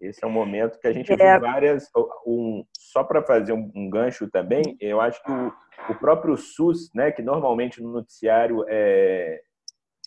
Esse 0.00 0.24
é 0.24 0.26
um 0.26 0.30
momento 0.30 0.78
que 0.78 0.86
a 0.86 0.92
gente 0.92 1.12
é. 1.12 1.16
vê 1.16 1.38
várias. 1.38 1.88
Um, 2.26 2.64
só 2.76 3.02
para 3.02 3.22
fazer 3.22 3.52
um, 3.52 3.70
um, 3.74 3.88
gancho 3.88 4.30
também, 4.30 4.76
eu 4.80 5.00
acho 5.00 5.22
que 5.22 5.30
o, 5.30 5.52
o 5.90 5.94
próprio 5.94 6.36
SUS, 6.36 6.92
né? 6.94 7.10
Que 7.10 7.22
normalmente 7.22 7.82
no 7.82 7.92
noticiário 7.92 8.64
é 8.68 9.40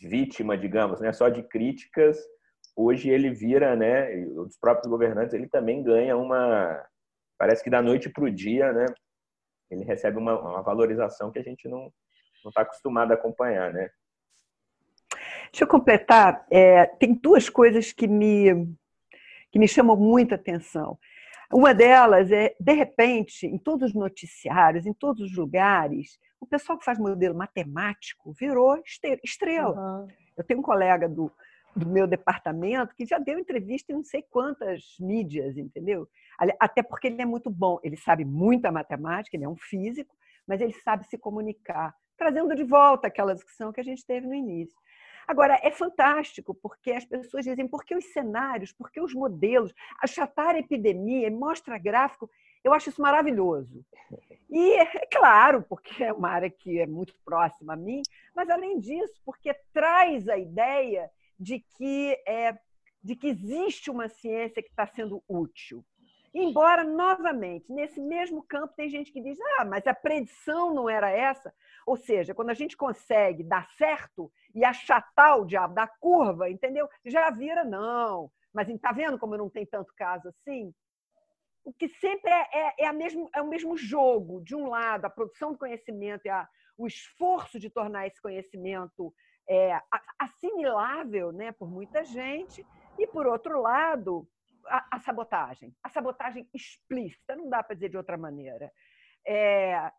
vítima, 0.02 0.58
digamos, 0.58 1.02
né? 1.02 1.12
Só 1.12 1.28
de 1.30 1.44
críticas 1.44 2.18
hoje 2.80 3.10
ele 3.10 3.30
vira, 3.30 3.76
né, 3.76 4.16
os 4.38 4.58
próprios 4.58 4.88
governantes, 4.88 5.34
ele 5.34 5.50
também 5.50 5.84
ganha 5.84 6.16
uma, 6.16 6.82
parece 7.38 7.62
que 7.62 7.70
da 7.70 7.82
noite 7.82 8.10
para 8.10 8.24
o 8.24 8.32
dia, 8.32 8.72
né, 8.72 8.86
ele 9.70 9.84
recebe 9.84 10.18
uma, 10.18 10.40
uma 10.40 10.62
valorização 10.62 11.30
que 11.30 11.40
a 11.40 11.44
gente 11.44 11.68
não 11.68 11.92
está 12.46 12.62
acostumado 12.62 13.12
a 13.12 13.16
acompanhar, 13.16 13.74
né. 13.74 13.90
Deixa 15.52 15.64
eu 15.64 15.68
completar, 15.68 16.46
é, 16.50 16.86
tem 16.86 17.14
duas 17.14 17.50
coisas 17.50 17.92
que 17.92 18.08
me, 18.08 18.74
que 19.52 19.60
me 19.60 19.68
chamam 19.68 19.96
muita 19.96 20.36
atenção. 20.36 20.98
Uma 21.52 21.74
delas 21.74 22.32
é, 22.32 22.56
de 22.60 22.74
repente, 22.74 23.48
em 23.48 23.58
todos 23.58 23.90
os 23.90 23.96
noticiários, 23.96 24.86
em 24.86 24.94
todos 24.94 25.32
os 25.32 25.36
lugares, 25.36 26.20
o 26.40 26.46
pessoal 26.46 26.78
que 26.78 26.86
faz 26.86 27.00
modelo 27.00 27.36
matemático 27.36 28.34
virou 28.40 28.82
estrela. 29.24 29.76
Uhum. 29.76 30.08
Eu 30.38 30.44
tenho 30.44 30.60
um 30.60 30.64
colega 30.64 31.10
do, 31.10 31.32
do 31.76 31.88
meu 31.88 32.06
departamento 32.06 32.96
que 32.96 33.06
já 33.06 33.18
deu 33.18 33.40
entrevista 33.40 33.92
em 33.92 33.96
não 33.96 34.04
sei 34.04 34.24
quantas 34.30 34.96
mídias, 35.00 35.58
entendeu? 35.58 36.08
Até 36.60 36.84
porque 36.84 37.08
ele 37.08 37.22
é 37.22 37.26
muito 37.26 37.50
bom, 37.50 37.80
ele 37.84 37.98
sabe 37.98 38.24
muita 38.24 38.72
matemática, 38.72 39.36
ele 39.36 39.46
é 39.46 39.50
um 39.50 39.58
físico, 39.58 40.16
mas 40.48 40.62
ele 40.62 40.74
sabe 40.84 41.06
se 41.08 41.18
comunicar, 41.18 41.94
trazendo 42.18 42.56
de 42.56 42.64
volta 42.64 43.08
aquela 43.08 43.34
discussão 43.34 43.72
que 43.74 43.82
a 43.82 43.84
gente 43.84 44.06
teve 44.06 44.26
no 44.26 44.34
início. 44.34 44.76
Agora, 45.30 45.60
é 45.62 45.70
fantástico, 45.70 46.56
porque 46.56 46.92
as 46.92 47.06
pessoas 47.06 47.46
dizem 47.46 47.68
por 47.68 47.86
que 47.86 47.96
os 47.96 48.04
cenários, 48.06 48.72
por 48.72 48.90
que 48.90 49.00
os 49.00 49.14
modelos, 49.14 49.72
achatar 50.02 50.56
a 50.56 50.58
epidemia, 50.58 51.30
mostra 51.30 51.78
gráfico, 51.78 52.28
eu 52.64 52.74
acho 52.74 52.90
isso 52.90 53.00
maravilhoso. 53.00 53.86
E, 54.50 54.74
é 54.74 55.06
claro, 55.06 55.62
porque 55.62 56.04
é 56.04 56.12
uma 56.12 56.32
área 56.32 56.50
que 56.50 56.80
é 56.80 56.88
muito 56.88 57.14
próxima 57.24 57.74
a 57.74 57.76
mim, 57.76 58.02
mas 58.36 58.50
além 58.50 58.80
disso, 58.80 59.22
porque 59.24 59.54
traz 59.72 60.28
a 60.28 60.36
ideia 60.36 61.12
de 61.40 61.60
que, 61.78 62.18
é, 62.28 62.58
de 63.04 63.16
que 63.16 63.28
existe 63.28 63.92
uma 63.92 64.10
ciência 64.10 64.64
que 64.64 64.70
está 64.70 64.88
sendo 64.88 65.24
útil. 65.28 65.86
Embora, 66.34 66.84
novamente, 66.84 67.72
nesse 67.72 68.02
mesmo 68.02 68.42
campo 68.42 68.74
tem 68.76 68.90
gente 68.90 69.12
que 69.12 69.22
diz: 69.22 69.38
ah, 69.60 69.66
mas 69.66 69.86
a 69.86 69.94
predição 69.94 70.74
não 70.74 70.90
era 70.90 71.12
essa. 71.12 71.54
Ou 71.90 71.98
seja, 71.98 72.36
quando 72.36 72.52
a 72.52 72.54
gente 72.54 72.78
consegue 72.78 73.44
dar 73.44 73.68
certo 73.72 74.32
e 74.54 74.64
achatar 74.64 75.40
o 75.40 75.46
diabo 75.46 75.74
da 75.74 75.88
curva, 75.88 76.48
entendeu? 76.48 76.88
Já 77.04 77.32
vira 77.32 77.64
não. 77.64 78.32
Mas 78.54 78.70
está 78.70 78.92
vendo 78.92 79.18
como 79.18 79.36
não 79.36 79.50
tem 79.50 79.66
tanto 79.66 79.92
caso 79.96 80.28
assim? 80.30 80.72
O 81.64 81.74
que 81.74 81.88
sempre 81.88 82.30
é, 82.30 82.48
é, 82.54 82.86
é, 82.86 82.94
mesmo, 82.94 83.28
é 83.34 83.42
o 83.42 83.48
mesmo 83.48 83.76
jogo. 83.76 84.40
De 84.44 84.56
um 84.56 84.70
lado, 84.70 85.06
a 85.06 85.10
produção 85.10 85.52
do 85.52 85.58
conhecimento 85.58 86.28
e 86.28 86.30
a, 86.30 86.48
o 86.78 86.86
esforço 86.86 87.60
de 87.60 87.72
tornar 87.72 88.06
esse 88.06 88.22
conhecimento 88.22 89.12
é, 89.50 89.76
assimilável 90.20 91.32
né, 91.32 91.52
por 91.54 91.72
muita 91.72 92.04
gente, 92.04 92.64
e, 93.00 93.08
por 93.08 93.26
outro 93.26 93.60
lado, 93.60 94.30
a, 94.68 94.98
a 94.98 95.00
sabotagem. 95.00 95.76
A 95.84 95.90
sabotagem 95.90 96.48
explícita, 96.54 97.36
não 97.36 97.50
dá 97.50 97.64
para 97.64 97.74
dizer 97.74 97.90
de 97.90 97.98
outra 97.98 98.16
maneira. 98.16 98.72
É, 99.26 99.92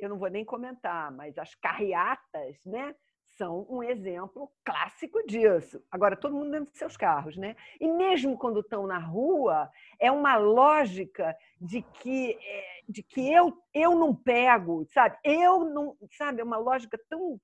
eu 0.00 0.08
não 0.08 0.18
vou 0.18 0.28
nem 0.28 0.44
comentar, 0.44 1.12
mas 1.12 1.36
as 1.38 1.54
carreatas 1.54 2.56
né, 2.64 2.94
são 3.36 3.66
um 3.70 3.82
exemplo 3.82 4.50
clássico 4.64 5.24
disso. 5.26 5.82
Agora, 5.90 6.16
todo 6.16 6.34
mundo 6.34 6.50
dentro 6.50 6.72
de 6.72 6.78
seus 6.78 6.96
carros, 6.96 7.36
né? 7.36 7.56
E 7.80 7.88
mesmo 7.88 8.36
quando 8.36 8.60
estão 8.60 8.86
na 8.86 8.98
rua, 8.98 9.70
é 9.98 10.10
uma 10.10 10.36
lógica 10.36 11.36
de 11.60 11.82
que, 11.82 12.32
é, 12.32 12.80
de 12.88 13.02
que 13.02 13.32
eu, 13.32 13.56
eu 13.72 13.94
não 13.94 14.14
pego, 14.14 14.84
sabe? 14.86 15.16
Eu 15.24 15.64
não, 15.64 15.96
sabe? 16.12 16.40
É 16.40 16.44
uma 16.44 16.58
lógica 16.58 16.98
tão 17.08 17.40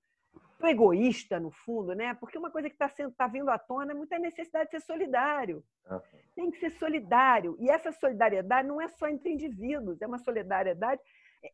egoísta, 0.63 1.39
no 1.39 1.51
fundo, 1.51 1.95
né? 1.95 2.15
Porque 2.15 2.39
uma 2.39 2.51
coisa 2.51 2.69
que 2.69 2.75
está 2.75 2.91
tá 3.17 3.27
vindo 3.27 3.51
à 3.51 3.59
tona 3.59 3.93
é 3.93 3.95
muita 3.95 4.19
necessidade 4.19 4.71
de 4.71 4.71
ser 4.73 4.87
solidário. 4.87 5.63
Uhum. 5.89 6.01
Tem 6.35 6.51
que 6.51 6.59
ser 6.59 6.71
solidário. 6.79 7.57
E 7.61 7.71
essa 7.71 7.93
solidariedade 7.93 8.67
não 8.67 8.81
é 8.81 8.89
só 8.89 9.09
entre 9.09 9.31
indivíduos, 9.31 10.01
é 10.01 10.07
uma 10.07 10.19
solidariedade 10.19 11.01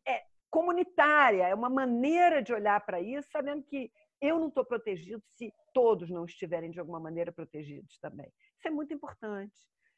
é, 0.05 0.23
comunitária, 0.53 1.47
é 1.47 1.55
uma 1.55 1.69
maneira 1.69 2.39
de 2.39 2.53
olhar 2.53 2.79
para 2.85 3.01
isso, 3.01 3.27
sabendo 3.31 3.63
que 3.63 3.91
eu 4.21 4.37
não 4.37 4.49
estou 4.49 4.63
protegido 4.63 5.19
se 5.35 5.51
todos 5.73 6.11
não 6.11 6.25
estiverem 6.25 6.69
de 6.69 6.79
alguma 6.79 6.99
maneira 6.99 7.31
protegidos 7.31 7.97
também. 7.97 8.31
Isso 8.55 8.67
é 8.67 8.71
muito 8.71 8.93
importante. 8.93 9.51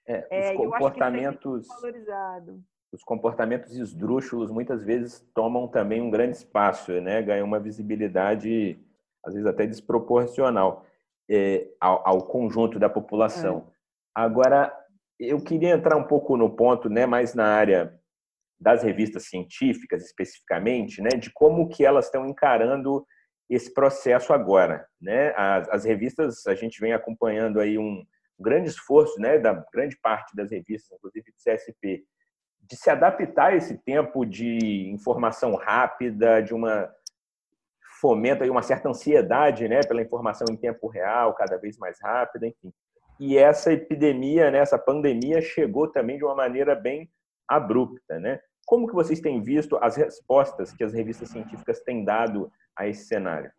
É, 0.08 0.26
é, 0.32 0.52
os 0.54 0.58
comportamentos 0.58 1.68
valorizado. 1.68 2.64
Os 2.90 3.04
comportamentos 3.04 3.76
esdrúxulos 3.76 4.50
muitas 4.50 4.82
vezes 4.82 5.20
tomam 5.34 5.68
também 5.68 6.02
um 6.02 6.10
grande 6.10 6.38
espaço, 6.38 6.94
né? 7.02 7.22
Ganham 7.22 7.46
uma 7.46 7.60
visibilidade 7.60 8.80
às 9.26 9.34
vezes 9.34 9.48
até 9.48 9.68
desproporcional 9.68 10.86
é, 11.30 11.68
ao, 11.82 12.08
ao, 12.08 12.28
conjunto 12.28 12.80
da 12.80 12.88
população. 12.88 13.68
É. 13.68 13.74
Agora, 14.16 14.74
eu 15.20 15.44
queria 15.44 15.74
entrar 15.74 15.98
um 15.98 16.08
pouco 16.08 16.38
no 16.38 16.50
ponto, 16.50 16.88
né, 16.88 17.06
mais 17.06 17.34
na 17.34 17.48
área 17.48 18.00
das 18.60 18.84
revistas 18.84 19.28
científicas 19.28 20.04
especificamente, 20.04 21.02
né, 21.02 21.10
de 21.10 21.32
como 21.32 21.68
que 21.68 21.86
elas 21.86 22.06
estão 22.06 22.26
encarando 22.26 23.06
esse 23.50 23.74
processo 23.74 24.34
agora, 24.34 24.88
né? 25.00 25.32
As, 25.36 25.70
as 25.70 25.86
revistas 25.86 26.48
a 26.48 26.56
gente 26.56 26.80
vem 26.80 26.94
acompanhando 26.94 27.60
aí 27.60 27.78
um 27.78 28.04
grande 28.40 28.70
esforço, 28.70 29.20
né, 29.20 29.38
da 29.38 29.54
grande 29.72 29.98
parte 30.02 30.36
das 30.36 30.52
revistas, 30.52 30.98
inclusive 30.98 31.26
de 31.32 31.52
CSP, 31.52 32.04
de 32.62 32.76
se 32.76 32.90
adaptar 32.90 33.54
a 33.54 33.56
esse 33.56 33.78
tempo 33.78 34.26
de 34.26 34.90
informação 34.90 35.56
rápida, 35.56 36.42
de 36.42 36.54
uma 36.54 36.92
fomenta 38.02 38.44
aí 38.44 38.50
uma 38.50 38.64
certa 38.64 38.90
ansiedade, 38.90 39.68
né, 39.68 39.82
pela 39.82 40.02
informação 40.02 40.46
em 40.50 40.58
tempo 40.58 40.88
real, 40.88 41.34
cada 41.34 41.58
vez 41.58 41.78
mais 41.78 41.98
rápida, 42.02 42.48
enfim. 42.48 42.74
E 43.20 43.38
essa 43.38 43.72
epidemia, 43.72 44.52
né, 44.52 44.60
essa 44.60 44.78
pandemia 44.78 45.42
chegou 45.42 45.88
também 45.88 46.18
de 46.18 46.26
uma 46.26 46.36
maneira 46.36 46.76
bem 46.76 47.10
abrupta, 47.48 48.20
né? 48.20 48.40
Como 48.66 48.88
que 48.88 48.94
vocês 48.94 49.20
têm 49.20 49.42
visto 49.42 49.78
as 49.78 49.96
respostas 49.96 50.74
que 50.74 50.84
as 50.84 50.94
revistas 50.94 51.30
científicas 51.30 51.82
têm 51.82 52.04
dado 52.04 52.52
a 52.76 52.88
esse 52.88 53.06
cenário? 53.06 53.52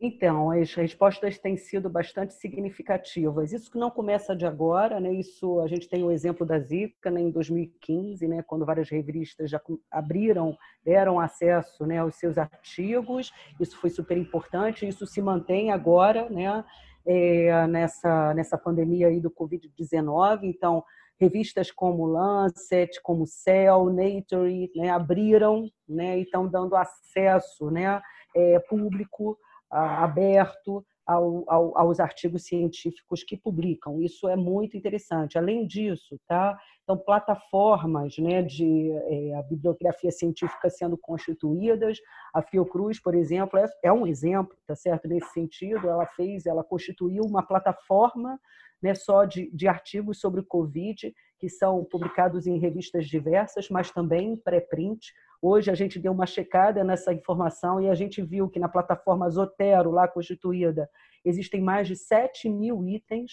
Então, 0.00 0.50
as 0.50 0.74
respostas 0.74 1.38
têm 1.38 1.56
sido 1.56 1.88
bastante 1.88 2.34
significativas. 2.34 3.52
Isso 3.52 3.70
que 3.70 3.78
não 3.78 3.90
começa 3.90 4.34
de 4.34 4.44
agora, 4.44 4.98
né? 5.00 5.12
Isso 5.12 5.60
a 5.60 5.66
gente 5.66 5.88
tem 5.88 6.02
o 6.02 6.10
exemplo 6.10 6.44
da 6.44 6.58
Zika, 6.58 7.10
né? 7.10 7.20
Em 7.20 7.30
2015, 7.30 8.26
né? 8.26 8.42
Quando 8.42 8.66
várias 8.66 8.90
revistas 8.90 9.48
já 9.48 9.60
abriram, 9.90 10.56
deram 10.84 11.20
acesso, 11.20 11.86
né? 11.86 11.98
Aos 11.98 12.16
seus 12.16 12.36
artigos. 12.36 13.32
Isso 13.60 13.78
foi 13.78 13.88
super 13.88 14.18
importante. 14.18 14.86
Isso 14.86 15.06
se 15.06 15.22
mantém 15.22 15.70
agora, 15.70 16.28
né? 16.28 16.64
É, 17.06 17.66
nessa 17.66 18.34
nessa 18.34 18.58
pandemia 18.58 19.08
aí 19.08 19.20
do 19.20 19.30
Covid-19. 19.30 20.40
Então, 20.42 20.84
revistas 21.20 21.70
como 21.70 22.06
Lancet, 22.06 23.00
como 23.02 23.26
Cell, 23.26 23.90
Nature, 23.90 24.70
né? 24.74 24.90
Abriram, 24.90 25.68
né? 25.88 26.18
E 26.18 26.22
estão 26.22 26.48
dando 26.48 26.76
acesso, 26.76 27.70
né? 27.70 28.00
É, 28.34 28.58
público 28.60 29.38
aberto 29.70 30.84
ao, 31.06 31.44
ao, 31.48 31.78
aos 31.78 32.00
artigos 32.00 32.44
científicos 32.44 33.22
que 33.22 33.36
publicam. 33.36 34.00
Isso 34.00 34.28
é 34.28 34.36
muito 34.36 34.76
interessante. 34.76 35.36
Além 35.36 35.66
disso, 35.66 36.18
tá? 36.26 36.58
Então, 36.82 36.96
plataformas 36.96 38.16
né, 38.18 38.42
de 38.42 38.90
é, 38.90 39.34
a 39.34 39.42
bibliografia 39.42 40.10
científica 40.10 40.70
sendo 40.70 40.96
constituídas. 40.96 41.98
A 42.32 42.42
Fiocruz, 42.42 43.00
por 43.00 43.14
exemplo, 43.14 43.58
é, 43.58 43.66
é 43.82 43.92
um 43.92 44.06
exemplo, 44.06 44.56
tá 44.66 44.74
certo? 44.74 45.08
Nesse 45.08 45.30
sentido, 45.32 45.88
ela 45.88 46.06
fez, 46.06 46.46
ela 46.46 46.64
constituiu 46.64 47.24
uma 47.24 47.46
plataforma 47.46 48.38
né, 48.84 48.94
só 48.94 49.24
de, 49.24 49.50
de 49.52 49.66
artigos 49.66 50.20
sobre 50.20 50.40
o 50.40 50.46
Covid, 50.46 51.12
que 51.38 51.48
são 51.48 51.84
publicados 51.84 52.46
em 52.46 52.58
revistas 52.58 53.06
diversas, 53.06 53.68
mas 53.68 53.90
também 53.90 54.32
em 54.32 54.36
pré-print, 54.36 55.12
Hoje 55.46 55.70
a 55.70 55.74
gente 55.74 55.98
deu 55.98 56.10
uma 56.10 56.24
checada 56.24 56.82
nessa 56.82 57.12
informação 57.12 57.78
e 57.78 57.90
a 57.90 57.94
gente 57.94 58.22
viu 58.22 58.48
que 58.48 58.58
na 58.58 58.66
plataforma 58.66 59.28
Zotero, 59.28 59.90
lá 59.90 60.08
constituída, 60.08 60.88
existem 61.22 61.60
mais 61.60 61.86
de 61.86 61.94
7 61.94 62.48
mil 62.48 62.82
itens, 62.88 63.32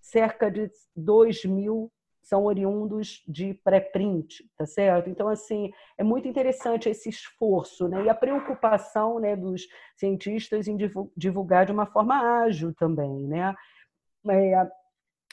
cerca 0.00 0.50
de 0.50 0.68
2 0.96 1.44
mil 1.44 1.88
são 2.20 2.46
oriundos 2.46 3.22
de 3.28 3.54
pré-print, 3.62 4.44
tá 4.58 4.66
certo? 4.66 5.08
Então, 5.08 5.28
assim, 5.28 5.70
é 5.96 6.02
muito 6.02 6.26
interessante 6.26 6.88
esse 6.88 7.08
esforço, 7.08 7.86
né? 7.86 8.06
E 8.06 8.08
a 8.08 8.14
preocupação 8.14 9.20
né, 9.20 9.36
dos 9.36 9.62
cientistas 9.96 10.66
em 10.66 10.76
divulgar 11.16 11.64
de 11.64 11.70
uma 11.70 11.86
forma 11.86 12.42
ágil 12.42 12.74
também, 12.74 13.28
né? 13.28 13.54
É, 14.28 14.68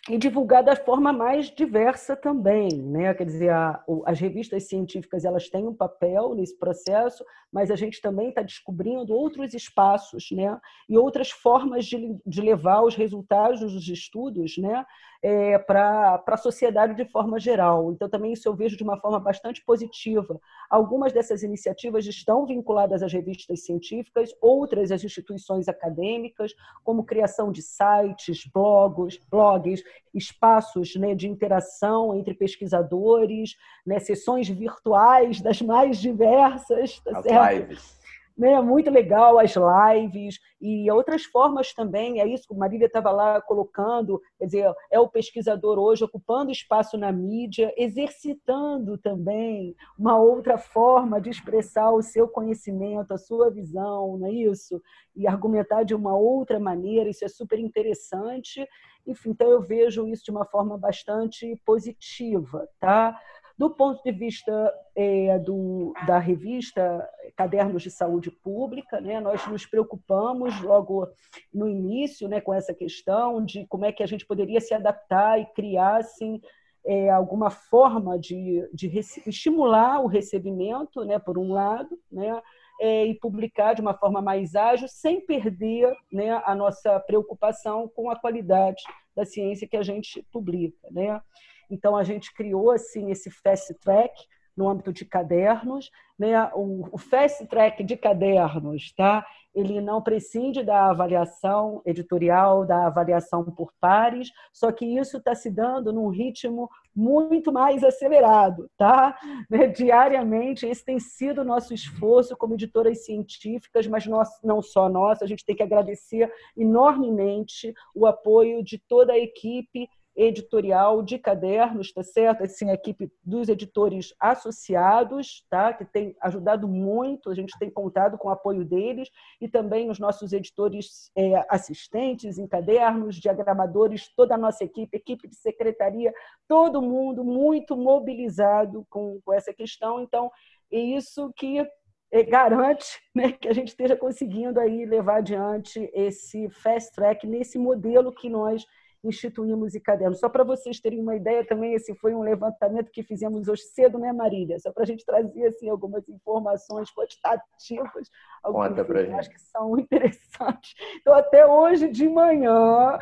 e 0.09 0.17
divulgar 0.17 0.63
da 0.63 0.75
forma 0.75 1.13
mais 1.13 1.51
diversa 1.51 2.15
também, 2.15 2.69
né? 2.71 3.13
Quer 3.13 3.25
dizer, 3.25 3.49
a, 3.51 3.83
as 4.05 4.19
revistas 4.19 4.67
científicas 4.67 5.23
elas 5.23 5.49
têm 5.49 5.67
um 5.67 5.73
papel 5.73 6.33
nesse 6.33 6.57
processo, 6.57 7.23
mas 7.53 7.69
a 7.69 7.75
gente 7.75 8.01
também 8.01 8.29
está 8.29 8.41
descobrindo 8.41 9.13
outros 9.13 9.53
espaços, 9.53 10.31
né? 10.31 10.59
E 10.89 10.97
outras 10.97 11.29
formas 11.29 11.85
de, 11.85 12.17
de 12.25 12.41
levar 12.41 12.81
os 12.81 12.95
resultados 12.95 13.59
dos 13.59 13.87
estudos, 13.87 14.57
né? 14.57 14.83
É, 15.21 15.57
para 15.57 16.23
a 16.25 16.37
sociedade 16.37 16.95
de 16.95 17.03
forma 17.03 17.37
geral. 17.37 17.91
Então, 17.91 18.07
também 18.07 18.31
isso 18.31 18.47
eu 18.47 18.55
vejo 18.55 18.77
de 18.77 18.83
uma 18.83 18.97
forma 19.01 19.19
bastante 19.19 19.61
positiva. 19.65 20.39
Algumas 20.69 21.11
dessas 21.11 21.43
iniciativas 21.43 22.05
estão 22.05 22.45
vinculadas 22.45 23.03
às 23.03 23.11
revistas 23.11 23.65
científicas, 23.65 24.33
outras 24.41 24.93
às 24.93 25.03
instituições 25.03 25.67
acadêmicas, 25.67 26.53
como 26.85 27.03
criação 27.03 27.51
de 27.51 27.61
sites, 27.61 28.45
blogs, 28.45 29.19
blogs 29.29 29.83
espaços 30.13 30.95
né, 30.95 31.13
de 31.13 31.27
interação 31.27 32.15
entre 32.15 32.33
pesquisadores, 32.33 33.57
né, 33.85 33.99
sessões 33.99 34.47
virtuais 34.47 35.41
das 35.41 35.61
mais 35.61 35.97
diversas. 35.97 36.97
Tá 37.01 37.17
As 37.17 37.23
certo? 37.23 37.55
lives 37.55 37.98
né? 38.39 38.61
Muito 38.61 38.89
legal 38.89 39.37
as 39.37 39.53
lives 39.53 40.39
e 40.61 40.89
outras 40.89 41.25
formas 41.25 41.73
também. 41.73 42.21
É 42.21 42.25
isso 42.25 42.47
que 42.47 42.55
Marília 42.55 42.85
estava 42.87 43.11
lá 43.11 43.41
colocando, 43.41 44.21
quer 44.37 44.45
dizer, 44.45 44.73
é 44.89 44.97
o 44.97 45.09
pesquisador 45.09 45.77
hoje 45.77 46.05
ocupando 46.05 46.49
espaço 46.49 46.97
na 46.97 47.11
mídia, 47.11 47.73
exercitando 47.77 48.97
também 48.97 49.75
uma 49.97 50.17
outra 50.17 50.57
forma 50.57 51.19
de 51.19 51.29
expressar 51.29 51.91
o 51.91 52.01
seu 52.01 52.29
conhecimento, 52.29 53.13
a 53.13 53.17
sua 53.17 53.51
visão, 53.51 54.17
não 54.17 54.27
é 54.27 54.31
isso? 54.31 54.81
E 55.13 55.27
argumentar 55.27 55.83
de 55.83 55.93
uma 55.93 56.15
outra 56.15 56.61
maneira, 56.61 57.09
isso 57.09 57.25
é 57.25 57.27
super 57.27 57.59
interessante. 57.59 58.65
Enfim, 59.05 59.31
então 59.31 59.49
eu 59.49 59.61
vejo 59.61 60.07
isso 60.07 60.23
de 60.23 60.31
uma 60.31 60.45
forma 60.45 60.77
bastante 60.77 61.61
positiva, 61.65 62.69
tá? 62.79 63.19
Do 63.59 63.69
ponto 63.69 64.01
de 64.01 64.11
vista 64.13 64.73
é, 64.95 65.37
do, 65.37 65.91
da 66.07 66.17
revista 66.17 67.05
Cadernos 67.35 67.83
de 67.83 67.91
Saúde 67.91 68.31
Pública, 68.31 69.01
né, 69.01 69.19
nós 69.19 69.45
nos 69.47 69.65
preocupamos 69.65 70.61
logo 70.61 71.09
no 71.53 71.67
início 71.67 72.29
né, 72.29 72.39
com 72.39 72.53
essa 72.53 72.73
questão 72.73 73.43
de 73.43 73.67
como 73.67 73.83
é 73.83 73.91
que 73.91 74.01
a 74.01 74.05
gente 74.05 74.25
poderia 74.25 74.61
se 74.61 74.73
adaptar 74.73 75.41
e 75.41 75.45
criar 75.47 75.97
assim, 75.97 76.39
é, 76.85 77.09
alguma 77.09 77.49
forma 77.49 78.17
de, 78.17 78.65
de 78.73 78.97
estimular 79.27 79.99
o 79.99 80.07
recebimento, 80.07 81.03
né, 81.03 81.19
por 81.19 81.37
um 81.37 81.51
lado, 81.51 81.99
né, 82.09 82.41
é, 82.79 83.07
e 83.07 83.13
publicar 83.15 83.73
de 83.73 83.81
uma 83.81 83.93
forma 83.93 84.21
mais 84.21 84.55
ágil, 84.55 84.87
sem 84.87 85.19
perder 85.19 85.93
né, 86.09 86.41
a 86.45 86.55
nossa 86.55 86.97
preocupação 87.01 87.89
com 87.89 88.09
a 88.09 88.17
qualidade 88.17 88.81
da 89.13 89.25
ciência 89.25 89.67
que 89.67 89.75
a 89.75 89.83
gente 89.83 90.25
publica. 90.31 90.87
Né? 90.89 91.21
Então, 91.69 91.95
a 91.95 92.03
gente 92.03 92.33
criou 92.33 92.71
assim 92.71 93.11
esse 93.11 93.29
fast 93.29 93.73
track 93.75 94.13
no 94.55 94.67
âmbito 94.67 94.91
de 94.91 95.05
cadernos. 95.05 95.89
Né? 96.17 96.43
O, 96.53 96.87
o 96.91 96.97
fast 96.97 97.45
track 97.47 97.83
de 97.83 97.95
cadernos, 97.95 98.93
tá? 98.93 99.25
ele 99.55 99.81
não 99.81 100.01
prescinde 100.01 100.63
da 100.63 100.89
avaliação 100.89 101.81
editorial, 101.85 102.65
da 102.65 102.87
avaliação 102.87 103.43
por 103.43 103.73
pares, 103.79 104.31
só 104.53 104.71
que 104.71 104.85
isso 104.85 105.17
está 105.17 105.33
se 105.33 105.49
dando 105.49 105.91
num 105.91 106.09
ritmo 106.09 106.69
muito 106.95 107.51
mais 107.51 107.83
acelerado, 107.83 108.69
tá? 108.77 109.17
Né? 109.49 109.67
Diariamente, 109.67 110.65
esse 110.65 110.83
tem 110.83 110.99
sido 110.99 111.41
o 111.41 111.45
nosso 111.45 111.73
esforço 111.73 112.37
como 112.37 112.53
editoras 112.53 113.05
científicas, 113.05 113.87
mas 113.87 114.05
nós, 114.05 114.29
não 114.43 114.61
só 114.61 114.89
nós, 114.89 115.21
a 115.21 115.25
gente 115.25 115.45
tem 115.45 115.55
que 115.55 115.63
agradecer 115.63 116.31
enormemente 116.55 117.73
o 117.95 118.05
apoio 118.05 118.63
de 118.63 118.77
toda 118.77 119.13
a 119.13 119.17
equipe 119.17 119.89
editorial 120.19 121.01
de 121.01 121.17
cadernos, 121.17 121.93
tá 121.93 122.03
certo? 122.03 122.43
Assim, 122.43 122.69
a 122.69 122.73
equipe 122.73 123.09
dos 123.23 123.47
editores 123.47 124.13
associados, 124.19 125.45
tá? 125.49 125.71
Que 125.71 125.85
tem 125.85 126.13
ajudado 126.21 126.67
muito, 126.67 127.29
a 127.29 127.33
gente 127.33 127.57
tem 127.57 127.69
contado 127.69 128.17
com 128.17 128.27
o 128.27 128.31
apoio 128.31 128.65
deles 128.65 129.09
e 129.39 129.47
também 129.47 129.89
os 129.89 129.97
nossos 129.97 130.33
editores 130.33 131.09
é, 131.15 131.45
assistentes 131.49 132.37
em 132.37 132.45
cadernos, 132.45 133.15
diagramadores, 133.15 134.09
toda 134.13 134.35
a 134.35 134.37
nossa 134.37 134.65
equipe, 134.65 134.97
equipe 134.97 135.27
de 135.27 135.35
secretaria, 135.35 136.13
todo 136.47 136.81
mundo 136.81 137.23
muito 137.23 137.77
mobilizado 137.77 138.85
com, 138.89 139.21
com 139.23 139.33
essa 139.33 139.53
questão. 139.53 140.01
Então, 140.01 140.29
é 140.69 140.79
isso 140.79 141.31
que 141.35 141.65
é, 142.11 142.23
garante 142.23 142.99
né, 143.15 143.31
que 143.31 143.47
a 143.47 143.53
gente 143.53 143.69
esteja 143.69 143.95
conseguindo 143.95 144.59
aí 144.59 144.85
levar 144.85 145.17
adiante 145.17 145.89
esse 145.93 146.49
fast 146.49 146.93
track 146.93 147.25
nesse 147.25 147.57
modelo 147.57 148.11
que 148.11 148.29
nós 148.29 148.65
instituímos 149.03 149.75
e 149.75 149.79
cadernos. 149.79 150.19
Só 150.19 150.27
para 150.29 150.43
vocês 150.43 150.79
terem 150.79 150.99
uma 151.01 151.15
ideia, 151.15 151.45
também 151.45 151.73
esse 151.73 151.95
foi 151.95 152.13
um 152.13 152.21
levantamento 152.21 152.91
que 152.91 153.03
fizemos 153.03 153.47
hoje 153.47 153.63
cedo, 153.63 153.97
né, 153.97 154.11
Marília? 154.11 154.59
Só 154.59 154.71
para 154.71 154.83
a 154.83 154.85
gente 154.85 155.05
trazer 155.05 155.45
assim, 155.47 155.69
algumas 155.69 156.07
informações 156.09 156.89
quantitativas, 156.93 158.09
Conta 158.43 158.83
para 158.83 159.03
gente. 159.05 159.13
acho 159.15 159.29
que 159.29 159.39
são 159.41 159.77
interessantes. 159.79 160.73
Então, 161.01 161.13
até 161.13 161.45
hoje 161.45 161.89
de 161.89 162.07
manhã. 162.09 162.97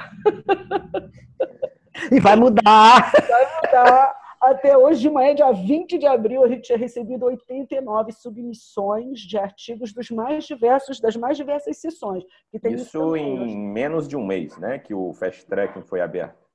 e 2.11 2.19
vai 2.19 2.35
mudar! 2.35 3.11
Vai 3.27 3.55
mudar. 3.63 4.26
Até 4.39 4.77
hoje 4.77 5.01
de 5.01 5.09
manhã, 5.09 5.33
dia 5.33 5.51
20 5.51 5.97
de 5.97 6.05
abril, 6.05 6.43
a 6.43 6.47
gente 6.47 6.63
tinha 6.63 6.77
recebido 6.77 7.25
89 7.25 8.11
submissões 8.11 9.19
de 9.21 9.37
artigos 9.37 9.91
dos 9.91 10.11
mais 10.11 10.45
diversos, 10.45 10.99
das 10.99 11.15
mais 11.15 11.37
diversas 11.37 11.77
sessões. 11.77 12.23
Isso 12.69 13.15
em 13.15 13.57
menos 13.57 14.07
de 14.07 14.15
um 14.15 14.25
mês, 14.25 14.57
né? 14.57 14.77
Que 14.77 14.93
o 14.93 15.11
Fast 15.13 15.45
Tracking 15.45 15.81
foi 15.81 16.01
aberto. 16.01 16.47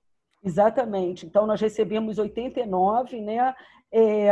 Exatamente. 0.44 1.26
Então, 1.26 1.46
nós 1.46 1.60
recebemos 1.60 2.18
89, 2.18 3.20
né? 3.20 3.54
É, 3.94 4.28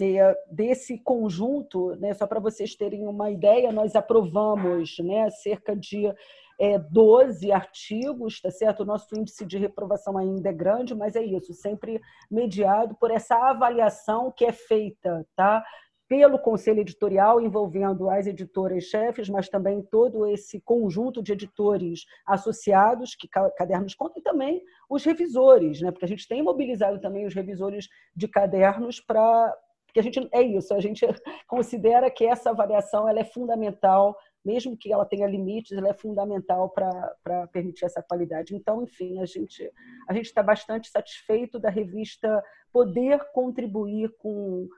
é, 0.00 0.36
desse 0.52 0.96
conjunto, 0.98 1.96
né, 1.96 2.14
só 2.14 2.28
para 2.28 2.38
vocês 2.38 2.76
terem 2.76 3.08
uma 3.08 3.28
ideia, 3.28 3.72
nós 3.72 3.96
aprovamos 3.96 5.00
né, 5.00 5.28
cerca 5.30 5.74
de 5.74 6.14
é, 6.60 6.78
12 6.78 7.50
artigos, 7.50 8.40
tá 8.40 8.50
certo? 8.50 8.80
O 8.80 8.86
nosso 8.86 9.18
índice 9.18 9.46
de 9.46 9.56
reprovação 9.56 10.18
ainda 10.18 10.50
é 10.50 10.52
grande, 10.52 10.94
mas 10.94 11.16
é 11.16 11.24
isso, 11.24 11.54
sempre 11.54 12.00
mediado 12.30 12.94
por 13.00 13.10
essa 13.10 13.34
avaliação 13.34 14.30
que 14.30 14.44
é 14.44 14.52
feita, 14.52 15.26
tá? 15.34 15.64
pelo 16.10 16.40
conselho 16.40 16.80
editorial, 16.80 17.40
envolvendo 17.40 18.10
as 18.10 18.26
editoras-chefes, 18.26 19.28
mas 19.28 19.48
também 19.48 19.80
todo 19.80 20.26
esse 20.26 20.60
conjunto 20.60 21.22
de 21.22 21.32
editores 21.32 22.04
associados, 22.26 23.14
que 23.14 23.28
cadernos 23.28 23.94
contam, 23.94 24.18
e 24.18 24.22
também 24.22 24.60
os 24.88 25.04
revisores, 25.04 25.80
né? 25.80 25.92
porque 25.92 26.04
a 26.04 26.08
gente 26.08 26.26
tem 26.26 26.42
mobilizado 26.42 27.00
também 27.00 27.26
os 27.26 27.32
revisores 27.32 27.88
de 28.14 28.26
cadernos 28.26 29.00
para. 29.00 29.56
Porque 29.86 30.00
a 30.00 30.02
gente 30.02 30.28
é 30.32 30.42
isso, 30.42 30.74
a 30.74 30.80
gente 30.80 31.06
considera 31.46 32.10
que 32.10 32.24
essa 32.24 32.50
avaliação 32.50 33.08
ela 33.08 33.20
é 33.20 33.24
fundamental, 33.24 34.16
mesmo 34.44 34.76
que 34.76 34.92
ela 34.92 35.04
tenha 35.04 35.26
limites, 35.26 35.76
ela 35.76 35.88
é 35.88 35.94
fundamental 35.94 36.70
para 36.70 37.46
permitir 37.52 37.84
essa 37.84 38.02
qualidade. 38.02 38.54
Então, 38.54 38.82
enfim, 38.82 39.20
a 39.20 39.26
gente 39.26 39.70
a 40.08 40.14
gente 40.14 40.26
está 40.26 40.42
bastante 40.42 40.88
satisfeito 40.88 41.58
da 41.58 41.70
revista 41.70 42.42
poder 42.72 43.20
contribuir 43.32 44.14
com 44.18 44.68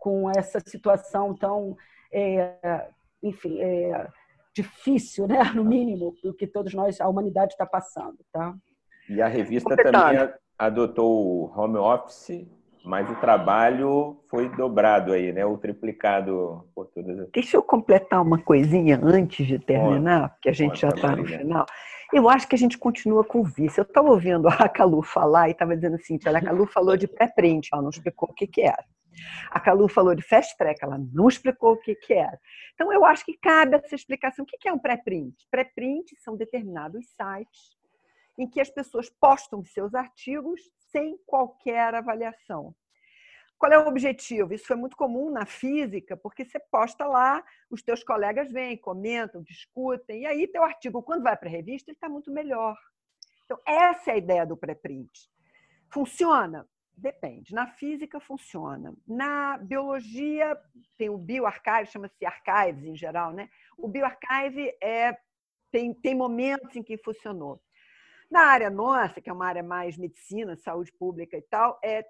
com 0.00 0.30
essa 0.30 0.58
situação 0.60 1.34
tão, 1.34 1.76
é, 2.10 2.88
enfim, 3.22 3.60
é, 3.60 4.08
difícil, 4.54 5.28
né? 5.28 5.44
no 5.54 5.64
mínimo, 5.64 6.16
do 6.24 6.34
que 6.34 6.46
todos 6.46 6.74
nós, 6.74 7.00
a 7.00 7.08
humanidade 7.08 7.52
está 7.52 7.66
passando. 7.66 8.18
Tá? 8.32 8.54
E 9.08 9.20
a 9.20 9.28
revista 9.28 9.76
também 9.76 10.32
adotou 10.58 11.44
o 11.46 11.60
home 11.60 11.76
office, 11.76 12.46
mas 12.84 13.10
o 13.10 13.14
trabalho 13.16 14.20
foi 14.28 14.48
dobrado 14.48 15.12
aí, 15.12 15.32
né? 15.32 15.44
O 15.44 15.58
triplicado 15.58 16.66
por 16.74 16.86
todas 16.86 17.18
as... 17.18 17.30
Deixa 17.30 17.56
eu 17.56 17.62
completar 17.62 18.22
uma 18.22 18.38
coisinha 18.38 18.98
antes 19.02 19.46
de 19.46 19.58
terminar, 19.58 20.30
porque 20.30 20.48
a 20.48 20.52
gente 20.52 20.80
já 20.80 20.88
está 20.88 21.14
no 21.14 21.26
final. 21.26 21.66
Eu 22.12 22.28
acho 22.28 22.48
que 22.48 22.54
a 22.54 22.58
gente 22.58 22.78
continua 22.78 23.22
com 23.22 23.40
o 23.40 23.44
vício. 23.44 23.80
Eu 23.80 23.84
estava 23.84 24.08
ouvindo 24.08 24.48
a 24.48 24.68
Calu 24.68 25.02
falar 25.02 25.48
e 25.48 25.52
estava 25.52 25.76
dizendo 25.76 25.96
assim, 25.96 26.18
olha, 26.26 26.38
a 26.38 26.42
Calu 26.42 26.66
falou 26.66 26.96
de 26.96 27.06
pré-print, 27.06 27.68
ela 27.72 27.82
não 27.82 27.90
explicou 27.90 28.28
o 28.30 28.34
que, 28.34 28.46
que 28.46 28.62
era. 28.62 28.84
A 29.50 29.60
Calu 29.60 29.88
falou 29.88 30.14
de 30.14 30.22
fast 30.22 30.56
track, 30.56 30.82
ela 30.82 30.98
não 31.12 31.28
explicou 31.28 31.72
o 31.72 31.76
que, 31.76 31.94
que 31.94 32.14
era. 32.14 32.38
Então, 32.74 32.92
eu 32.92 33.04
acho 33.04 33.24
que 33.24 33.36
cabe 33.36 33.76
essa 33.76 33.94
explicação. 33.94 34.44
O 34.44 34.46
que, 34.46 34.56
que 34.56 34.68
é 34.68 34.72
um 34.72 34.78
pré-print? 34.78 35.34
Pré-print 35.50 36.16
são 36.18 36.36
determinados 36.36 37.04
sites 37.10 37.79
em 38.40 38.48
que 38.48 38.60
as 38.60 38.70
pessoas 38.70 39.10
postam 39.10 39.62
seus 39.62 39.94
artigos 39.94 40.62
sem 40.90 41.18
qualquer 41.26 41.94
avaliação. 41.94 42.74
Qual 43.58 43.70
é 43.70 43.78
o 43.78 43.86
objetivo? 43.86 44.54
Isso 44.54 44.66
foi 44.66 44.76
muito 44.76 44.96
comum 44.96 45.30
na 45.30 45.44
física, 45.44 46.16
porque 46.16 46.46
você 46.46 46.58
posta 46.58 47.04
lá, 47.04 47.44
os 47.70 47.82
teus 47.82 48.02
colegas 48.02 48.50
vêm, 48.50 48.78
comentam, 48.78 49.42
discutem, 49.42 50.22
e 50.22 50.26
aí 50.26 50.48
teu 50.48 50.64
artigo, 50.64 51.02
quando 51.02 51.22
vai 51.22 51.36
para 51.36 51.48
a 51.48 51.52
revista, 51.52 51.90
ele 51.90 51.96
está 51.96 52.08
muito 52.08 52.32
melhor. 52.32 52.74
Então, 53.44 53.60
essa 53.66 54.12
é 54.12 54.14
a 54.14 54.16
ideia 54.16 54.46
do 54.46 54.56
pré-print. 54.56 55.30
Funciona? 55.92 56.66
Depende. 56.96 57.52
Na 57.52 57.66
física 57.66 58.18
funciona. 58.20 58.94
Na 59.06 59.58
biologia 59.58 60.58
tem 60.96 61.10
o 61.10 61.18
bioarchive, 61.18 61.90
chama-se 61.90 62.24
archives 62.24 62.84
em 62.84 62.96
geral, 62.96 63.32
né? 63.32 63.50
O 63.76 63.88
bioarchive 63.88 64.74
é 64.82 65.18
tem, 65.70 65.94
tem 65.94 66.14
momentos 66.14 66.74
em 66.74 66.82
que 66.82 66.96
funcionou. 66.98 67.62
Na 68.30 68.42
área 68.42 68.70
nossa, 68.70 69.20
que 69.20 69.28
é 69.28 69.32
uma 69.32 69.46
área 69.46 69.62
mais 69.62 69.96
medicina, 69.96 70.56
saúde 70.56 70.92
pública 70.92 71.36
e 71.36 71.42
tal, 71.42 71.78
é 71.82 72.04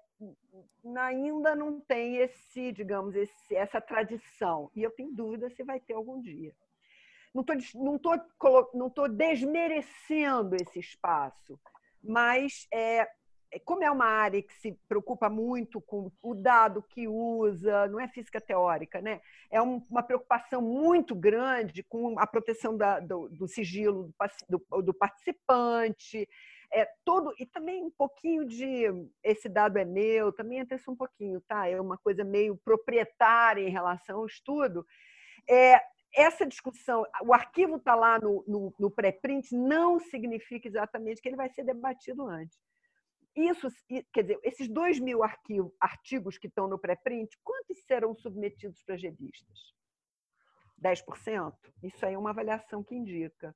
ainda 0.97 1.55
não 1.55 1.79
tem 1.79 2.17
esse, 2.17 2.71
digamos, 2.71 3.15
esse, 3.15 3.55
essa 3.55 3.81
tradição. 3.81 4.69
E 4.75 4.83
eu 4.83 4.91
tenho 4.91 5.11
dúvida 5.11 5.49
se 5.49 5.63
vai 5.63 5.79
ter 5.79 5.93
algum 5.93 6.21
dia. 6.21 6.53
Não 7.33 7.43
estou 7.95 8.17
não 8.73 8.93
não 8.93 9.09
desmerecendo 9.09 10.55
esse 10.55 10.79
espaço, 10.79 11.59
mas 12.03 12.67
é, 12.71 13.07
como 13.59 13.83
é 13.83 13.91
uma 13.91 14.05
área 14.05 14.41
que 14.41 14.53
se 14.53 14.71
preocupa 14.87 15.29
muito 15.29 15.81
com 15.81 16.09
o 16.21 16.33
dado 16.33 16.81
que 16.81 17.07
usa, 17.07 17.87
não 17.87 17.99
é 17.99 18.07
física 18.07 18.39
teórica, 18.39 19.01
né? 19.01 19.21
É 19.49 19.61
uma 19.61 20.01
preocupação 20.01 20.61
muito 20.61 21.13
grande 21.13 21.83
com 21.83 22.17
a 22.17 22.25
proteção 22.25 22.77
da, 22.77 22.99
do, 22.99 23.27
do, 23.29 23.47
sigilo 23.47 24.13
do, 24.49 24.81
do, 24.81 24.93
participante, 24.93 26.27
é 26.73 26.87
todo 27.03 27.33
e 27.37 27.45
também 27.45 27.83
um 27.83 27.91
pouquinho 27.91 28.45
de 28.45 28.85
esse 29.21 29.49
dado 29.49 29.77
é 29.77 29.83
meu, 29.83 30.31
também 30.31 30.59
entra 30.59 30.77
isso 30.77 30.89
um 30.89 30.95
pouquinho, 30.95 31.41
tá? 31.41 31.67
É 31.67 31.79
uma 31.79 31.97
coisa 31.97 32.23
meio 32.23 32.55
proprietária 32.63 33.61
em 33.61 33.71
relação 33.71 34.19
ao 34.19 34.25
estudo. 34.25 34.85
É, 35.49 35.81
essa 36.15 36.45
discussão, 36.45 37.05
o 37.23 37.33
arquivo 37.33 37.75
está 37.75 37.95
lá 37.95 38.17
no, 38.17 38.43
no, 38.47 38.73
no 38.79 38.89
pré-print, 38.89 39.53
não 39.53 39.99
significa 39.99 40.67
exatamente 40.67 41.21
que 41.21 41.27
ele 41.27 41.35
vai 41.35 41.49
ser 41.49 41.65
debatido 41.65 42.25
antes 42.25 42.57
isso, 43.35 43.67
quer 44.11 44.23
dizer, 44.23 44.39
esses 44.43 44.67
dois 44.67 44.99
mil 44.99 45.23
arquivo, 45.23 45.73
artigos 45.79 46.37
que 46.37 46.47
estão 46.47 46.67
no 46.67 46.77
pré-print, 46.77 47.37
quantos 47.43 47.81
serão 47.85 48.13
submetidos 48.13 48.81
para 48.83 48.95
as 48.95 49.01
revistas? 49.01 49.73
10%? 50.83 51.53
Isso 51.83 52.05
aí 52.05 52.13
é 52.13 52.17
uma 52.17 52.31
avaliação 52.31 52.83
que 52.83 52.95
indica. 52.95 53.55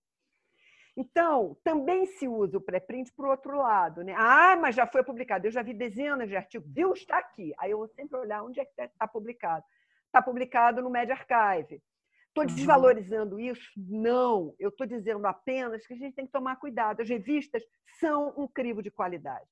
Então, 0.97 1.57
também 1.63 2.05
se 2.05 2.27
usa 2.27 2.57
o 2.57 2.61
pré-print 2.61 3.11
para 3.11 3.25
o 3.25 3.29
outro 3.29 3.57
lado. 3.57 4.01
Né? 4.01 4.13
Ah, 4.17 4.55
mas 4.55 4.75
já 4.75 4.87
foi 4.87 5.03
publicado. 5.03 5.45
Eu 5.45 5.51
já 5.51 5.61
vi 5.61 5.73
dezenas 5.73 6.29
de 6.29 6.37
artigos. 6.37 6.71
Viu? 6.71 6.93
Está 6.93 7.17
aqui. 7.17 7.53
Aí 7.57 7.71
eu 7.71 7.79
vou 7.79 7.87
sempre 7.89 8.17
olhar 8.17 8.43
onde 8.43 8.61
é 8.61 8.65
que 8.65 8.81
está 8.81 9.07
publicado. 9.07 9.65
Está 10.05 10.21
publicado 10.21 10.81
no 10.81 10.89
Media 10.89 11.15
Archive. 11.15 11.81
Estou 12.27 12.45
uhum. 12.45 12.55
desvalorizando 12.55 13.39
isso? 13.39 13.71
Não. 13.75 14.55
Eu 14.57 14.69
estou 14.69 14.87
dizendo 14.87 15.25
apenas 15.25 15.85
que 15.85 15.93
a 15.93 15.97
gente 15.97 16.15
tem 16.15 16.25
que 16.25 16.31
tomar 16.31 16.55
cuidado. 16.57 17.01
As 17.01 17.09
revistas 17.09 17.63
são 17.99 18.33
um 18.37 18.47
crivo 18.47 18.81
de 18.81 18.89
qualidade. 18.89 19.49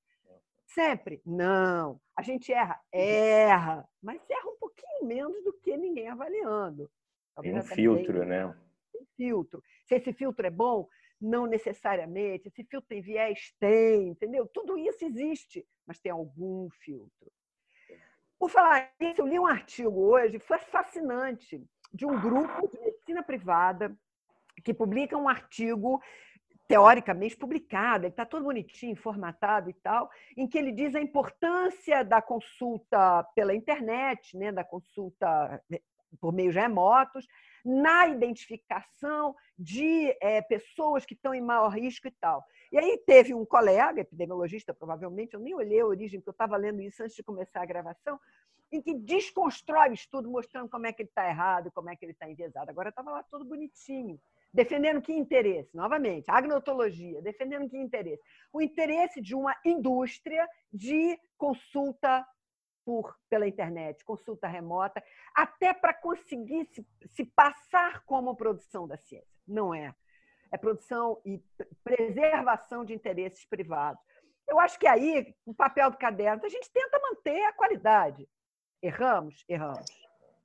Sempre? 0.73 1.21
Não. 1.25 1.99
A 2.17 2.21
gente 2.23 2.51
erra? 2.51 2.79
Erra. 2.91 3.87
Mas 4.01 4.21
erra 4.29 4.49
um 4.49 4.57
pouquinho 4.57 5.05
menos 5.05 5.43
do 5.43 5.53
que 5.53 5.77
ninguém 5.77 6.09
avaliando. 6.09 6.89
Talvez 7.35 7.53
tem 7.69 7.89
um 7.89 7.95
filtro, 7.97 8.25
né? 8.25 8.55
Tem 8.91 9.05
filtro. 9.15 9.63
Se 9.85 9.95
esse 9.95 10.11
filtro 10.13 10.45
é 10.45 10.49
bom, 10.49 10.87
não 11.21 11.45
necessariamente. 11.45 12.47
Esse 12.47 12.63
filtro 12.63 12.87
tem 12.89 13.01
viés? 13.01 13.53
Tem, 13.59 14.09
entendeu? 14.09 14.47
Tudo 14.47 14.77
isso 14.77 15.05
existe, 15.05 15.65
mas 15.85 15.99
tem 15.99 16.11
algum 16.11 16.69
filtro. 16.71 17.31
Por 18.39 18.49
falar 18.49 18.91
isso, 18.99 19.21
eu 19.21 19.27
li 19.27 19.39
um 19.39 19.47
artigo 19.47 20.01
hoje, 20.01 20.39
foi 20.39 20.57
fascinante, 20.57 21.63
de 21.93 22.05
um 22.05 22.19
grupo 22.19 22.67
de 22.67 22.79
medicina 22.79 23.23
privada 23.23 23.95
que 24.63 24.73
publica 24.73 25.15
um 25.15 25.29
artigo 25.29 26.01
teoricamente 26.67 27.35
publicado, 27.35 28.05
ele 28.05 28.13
está 28.13 28.25
todo 28.25 28.43
bonitinho, 28.43 28.95
formatado 28.95 29.69
e 29.69 29.73
tal, 29.73 30.09
em 30.35 30.47
que 30.47 30.57
ele 30.57 30.71
diz 30.71 30.95
a 30.95 31.01
importância 31.01 32.03
da 32.03 32.21
consulta 32.21 33.23
pela 33.35 33.53
internet, 33.53 34.37
né, 34.37 34.51
da 34.51 34.63
consulta 34.63 35.61
eh, 35.71 35.81
por 36.19 36.31
meios 36.31 36.55
remotos, 36.55 37.27
na 37.65 38.07
identificação 38.07 39.35
de 39.57 40.15
é, 40.21 40.41
pessoas 40.41 41.05
que 41.05 41.13
estão 41.13 41.33
em 41.33 41.41
maior 41.41 41.69
risco 41.69 42.07
e 42.07 42.11
tal. 42.11 42.43
E 42.71 42.77
aí 42.77 42.97
teve 43.05 43.33
um 43.33 43.45
colega, 43.45 44.01
epidemiologista 44.01 44.73
provavelmente, 44.73 45.33
eu 45.33 45.39
nem 45.39 45.53
olhei 45.53 45.79
a 45.79 45.85
origem, 45.85 46.19
porque 46.19 46.29
eu 46.29 46.33
estava 46.33 46.57
lendo 46.57 46.81
isso 46.81 47.03
antes 47.03 47.15
de 47.15 47.23
começar 47.23 47.61
a 47.61 47.65
gravação, 47.65 48.19
em 48.71 48.81
que 48.81 48.93
desconstrói 48.95 49.89
o 49.89 49.93
estudo, 49.93 50.29
mostrando 50.29 50.69
como 50.69 50.87
é 50.87 50.91
que 50.91 51.03
ele 51.03 51.09
está 51.09 51.27
errado, 51.27 51.71
como 51.71 51.89
é 51.89 51.95
que 51.95 52.03
ele 52.03 52.13
está 52.13 52.27
enviesado. 52.29 52.71
Agora 52.71 52.89
estava 52.89 53.11
lá 53.11 53.23
todo 53.23 53.45
bonitinho. 53.45 54.19
Defendendo 54.53 55.01
que 55.01 55.11
interesse? 55.11 55.75
Novamente, 55.75 56.29
agnotologia, 56.29 57.21
defendendo 57.21 57.67
que 57.67 57.77
interesse? 57.77 58.21
O 58.51 58.61
interesse 58.61 59.19
de 59.19 59.33
uma 59.33 59.55
indústria 59.65 60.47
de 60.71 61.19
consulta 61.37 62.23
por, 62.85 63.17
pela 63.29 63.47
internet, 63.47 64.03
consulta 64.05 64.47
remota, 64.47 65.03
até 65.33 65.73
para 65.73 65.93
conseguir 65.93 66.65
se, 66.65 66.85
se 67.07 67.25
passar 67.25 68.03
como 68.05 68.35
produção 68.35 68.87
da 68.87 68.97
ciência. 68.97 69.27
Não 69.47 69.73
é. 69.73 69.93
É 70.51 70.57
produção 70.57 71.19
e 71.25 71.41
preservação 71.83 72.85
de 72.85 72.93
interesses 72.93 73.43
privados. 73.45 74.03
Eu 74.47 74.59
acho 74.59 74.77
que 74.77 74.85
aí, 74.85 75.33
o 75.45 75.53
papel 75.53 75.89
do 75.89 75.97
caderno, 75.97 76.45
a 76.45 76.49
gente 76.49 76.71
tenta 76.71 76.99
manter 76.99 77.43
a 77.45 77.53
qualidade. 77.53 78.29
Erramos? 78.81 79.43
Erramos. 79.49 79.89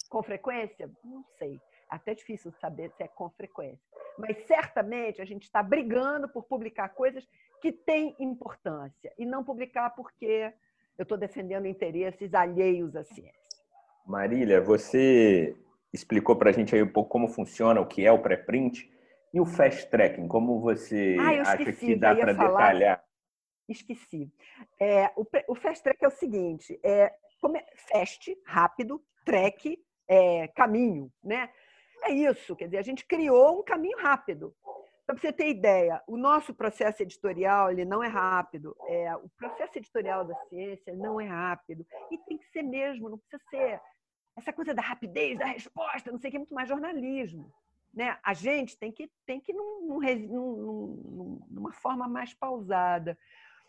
Com 0.09 0.23
frequência? 0.23 0.91
Não 1.05 1.23
sei. 1.39 1.61
Até 1.89 2.15
difícil 2.15 2.53
saber 2.53 2.91
se 2.97 3.03
é 3.03 3.09
com 3.09 3.31
frequência 3.31 3.89
mas 4.19 4.37
certamente 4.47 5.23
a 5.23 5.25
gente 5.25 5.45
está 5.45 5.63
brigando 5.63 6.29
por 6.29 6.43
publicar 6.43 6.89
coisas 6.91 7.27
que 7.63 7.71
têm 7.71 8.17
importância 8.19 9.13
e 9.17 9.25
não 9.25 9.45
publicar 9.45 9.91
porque 9.91 10.53
eu 10.99 11.05
estou 11.05 11.17
defendendo 11.17 11.67
interesses 11.67 12.35
alheios 12.35 12.97
à 12.97 13.05
ciência. 13.05 13.33
Marília, 14.05 14.61
você 14.61 15.57
explicou 15.93 16.35
para 16.35 16.51
a 16.51 16.53
gente 16.53 16.75
aí 16.75 16.83
um 16.83 16.93
pouco 16.93 17.11
como 17.11 17.29
funciona, 17.29 17.81
o 17.81 17.87
que 17.87 18.05
é 18.05 18.11
o 18.11 18.21
pré-print 18.21 18.91
e 19.33 19.41
o 19.41 19.47
fast 19.47 19.89
tracking, 19.89 20.27
como 20.27 20.61
você 20.61 21.17
ah, 21.21 21.53
acha 21.53 21.73
que 21.73 21.95
dá 21.95 22.15
para 22.15 22.33
detalhar? 22.33 23.05
esqueci. 23.69 24.33
É, 24.81 25.13
o, 25.15 25.27
o 25.49 25.55
fast 25.55 25.85
track 25.85 26.03
é 26.03 26.09
o 26.09 26.11
seguinte: 26.11 26.81
é, 26.83 27.13
fast, 27.93 28.35
rápido, 28.47 29.03
track, 29.27 29.79
é, 30.09 30.49
caminho, 30.49 31.13
né? 31.23 31.51
É 32.05 32.13
isso, 32.13 32.57
quer 32.57 32.67
dizer, 32.67 32.79
a 32.79 32.83
gente 32.83 33.05
criou 33.05 33.61
um 33.61 33.63
caminho 33.63 33.99
rápido. 33.99 34.55
Para 35.07 35.17
você 35.17 35.33
ter 35.33 35.49
ideia, 35.49 36.03
o 36.07 36.19
nosso 36.19 36.53
processo 36.55 37.03
editorial 37.03 37.71
ele 37.71 37.85
não 37.85 38.03
é 38.03 38.09
rápido. 38.09 38.77
É, 38.87 39.17
o 39.17 39.29
processo 39.39 39.79
editorial 39.79 40.25
da 40.25 40.35
ciência 40.51 40.95
não 40.95 41.19
é 41.19 41.27
rápido. 41.27 41.87
E 42.11 42.19
tem 42.19 42.37
que 42.37 42.47
ser 42.51 42.63
mesmo, 42.63 43.09
não 43.09 43.19
precisa 43.19 43.43
ser 43.49 43.81
essa 44.37 44.53
coisa 44.53 44.75
da 44.75 44.83
rapidez, 44.83 45.39
da 45.39 45.47
resposta, 45.47 46.13
não 46.13 46.19
sei 46.19 46.29
o 46.29 46.31
que, 46.31 46.37
é 46.37 46.41
muito 46.41 46.55
mais 46.55 46.69
jornalismo. 46.69 47.51
Né? 47.93 48.19
A 48.23 48.35
gente 48.35 48.79
tem 48.79 48.93
que 48.93 49.11
tem 49.27 49.41
que 49.41 49.53
num, 49.53 49.87
num, 49.87 50.01
num, 50.29 51.47
numa 51.51 51.73
forma 51.73 52.07
mais 52.07 52.35
pausada. 52.35 53.19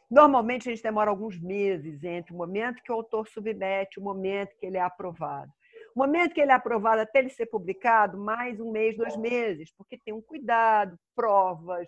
Normalmente 0.09 0.67
a 0.67 0.73
gente 0.73 0.83
demora 0.83 1.09
alguns 1.09 1.39
meses 1.39 2.03
entre 2.03 2.33
o 2.33 2.37
momento 2.37 2.83
que 2.83 2.91
o 2.91 2.95
autor 2.95 3.27
submete 3.27 3.97
e 3.97 4.01
o 4.01 4.03
momento 4.03 4.57
que 4.57 4.65
ele 4.65 4.77
é 4.77 4.81
aprovado. 4.81 5.51
O 5.95 5.99
momento 5.99 6.33
que 6.33 6.41
ele 6.41 6.51
é 6.51 6.55
aprovado 6.55 7.01
até 7.01 7.19
ele 7.19 7.29
ser 7.29 7.47
publicado, 7.47 8.17
mais 8.17 8.59
um 8.59 8.71
mês, 8.71 8.95
dois 8.95 9.15
meses, 9.17 9.71
porque 9.77 9.97
tem 9.97 10.13
um 10.13 10.21
cuidado, 10.21 10.97
provas, 11.15 11.87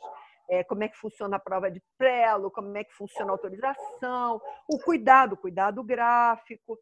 é, 0.49 0.63
como 0.63 0.83
é 0.83 0.87
que 0.89 0.97
funciona 0.97 1.37
a 1.37 1.39
prova 1.39 1.71
de 1.71 1.81
prelo, 1.97 2.51
como 2.51 2.75
é 2.77 2.83
que 2.83 2.93
funciona 2.93 3.31
a 3.31 3.33
autorização, 3.33 4.41
o 4.67 4.79
cuidado, 4.79 5.33
o 5.33 5.37
cuidado 5.37 5.83
gráfico. 5.83 6.77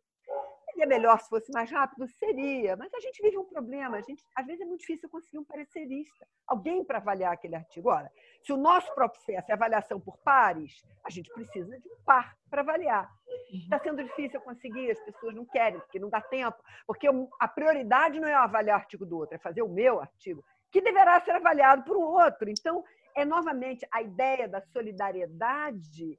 Seria 0.69 0.85
melhor 0.85 1.19
se 1.19 1.29
fosse 1.29 1.51
mais 1.51 1.69
rápido? 1.71 2.07
Seria, 2.07 2.75
mas 2.77 2.93
a 2.93 2.99
gente 2.99 3.21
vive 3.21 3.37
um 3.37 3.45
problema. 3.45 3.97
A 3.97 4.01
gente, 4.01 4.23
às 4.35 4.45
vezes 4.45 4.61
é 4.61 4.65
muito 4.65 4.81
difícil 4.81 5.09
conseguir 5.09 5.39
um 5.39 5.43
parecerista, 5.43 6.27
alguém 6.47 6.83
para 6.83 6.99
avaliar 6.99 7.33
aquele 7.33 7.55
artigo. 7.55 7.89
Ora, 7.89 8.11
se 8.43 8.53
o 8.53 8.57
nosso 8.57 8.93
processo 8.93 9.49
é 9.49 9.53
avaliação 9.53 9.99
por 9.99 10.17
pares, 10.17 10.83
a 11.03 11.09
gente 11.09 11.31
precisa 11.33 11.79
de 11.79 11.89
um 11.89 12.03
par 12.05 12.37
para 12.49 12.61
avaliar. 12.61 13.09
Está 13.51 13.77
uhum. 13.77 13.83
sendo 13.83 14.03
difícil 14.03 14.39
conseguir, 14.41 14.91
as 14.91 14.99
pessoas 14.99 15.35
não 15.35 15.45
querem, 15.45 15.79
porque 15.79 15.99
não 15.99 16.09
dá 16.09 16.21
tempo, 16.21 16.57
porque 16.85 17.07
a 17.39 17.47
prioridade 17.47 18.19
não 18.19 18.27
é 18.27 18.33
avaliar 18.33 18.77
o 18.77 18.81
artigo 18.81 19.05
do 19.05 19.17
outro, 19.17 19.35
é 19.35 19.39
fazer 19.39 19.61
o 19.61 19.69
meu 19.69 19.99
artigo, 19.99 20.43
que 20.71 20.81
deverá 20.81 21.19
ser 21.21 21.31
avaliado 21.31 21.83
por 21.83 21.97
um 21.97 22.03
outro. 22.03 22.49
Então, 22.49 22.83
é 23.15 23.25
novamente 23.25 23.87
a 23.91 24.01
ideia 24.01 24.47
da 24.47 24.61
solidariedade 24.61 26.17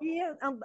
e 0.00 0.20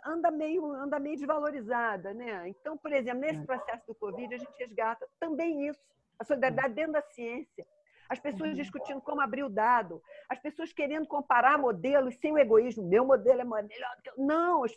anda 0.05 0.31
meio, 0.31 0.65
anda 0.71 0.99
meio 0.99 1.17
desvalorizada. 1.17 2.13
Né? 2.13 2.49
Então, 2.49 2.77
por 2.77 2.91
exemplo, 2.91 3.21
nesse 3.21 3.41
é. 3.41 3.45
processo 3.45 3.85
do 3.87 3.95
Covid, 3.95 4.33
a 4.33 4.37
gente 4.37 4.57
resgata 4.57 5.07
também 5.19 5.67
isso, 5.67 5.79
a 6.19 6.23
solidariedade 6.23 6.73
dentro 6.73 6.93
da 6.93 7.01
ciência 7.01 7.65
as 8.09 8.19
pessoas 8.19 8.51
uhum. 8.51 8.55
discutindo 8.55 9.01
como 9.01 9.21
abrir 9.21 9.43
o 9.43 9.49
dado, 9.49 10.01
as 10.29 10.39
pessoas 10.39 10.71
querendo 10.71 11.07
comparar 11.07 11.57
modelos 11.57 12.15
sem 12.17 12.31
o 12.31 12.37
egoísmo. 12.37 12.87
Meu 12.87 13.05
modelo 13.05 13.41
é 13.41 13.43
melhor 13.43 13.95
do 13.95 14.03
que 14.03 14.09
eu. 14.09 14.13
Não, 14.17 14.63
as, 14.63 14.73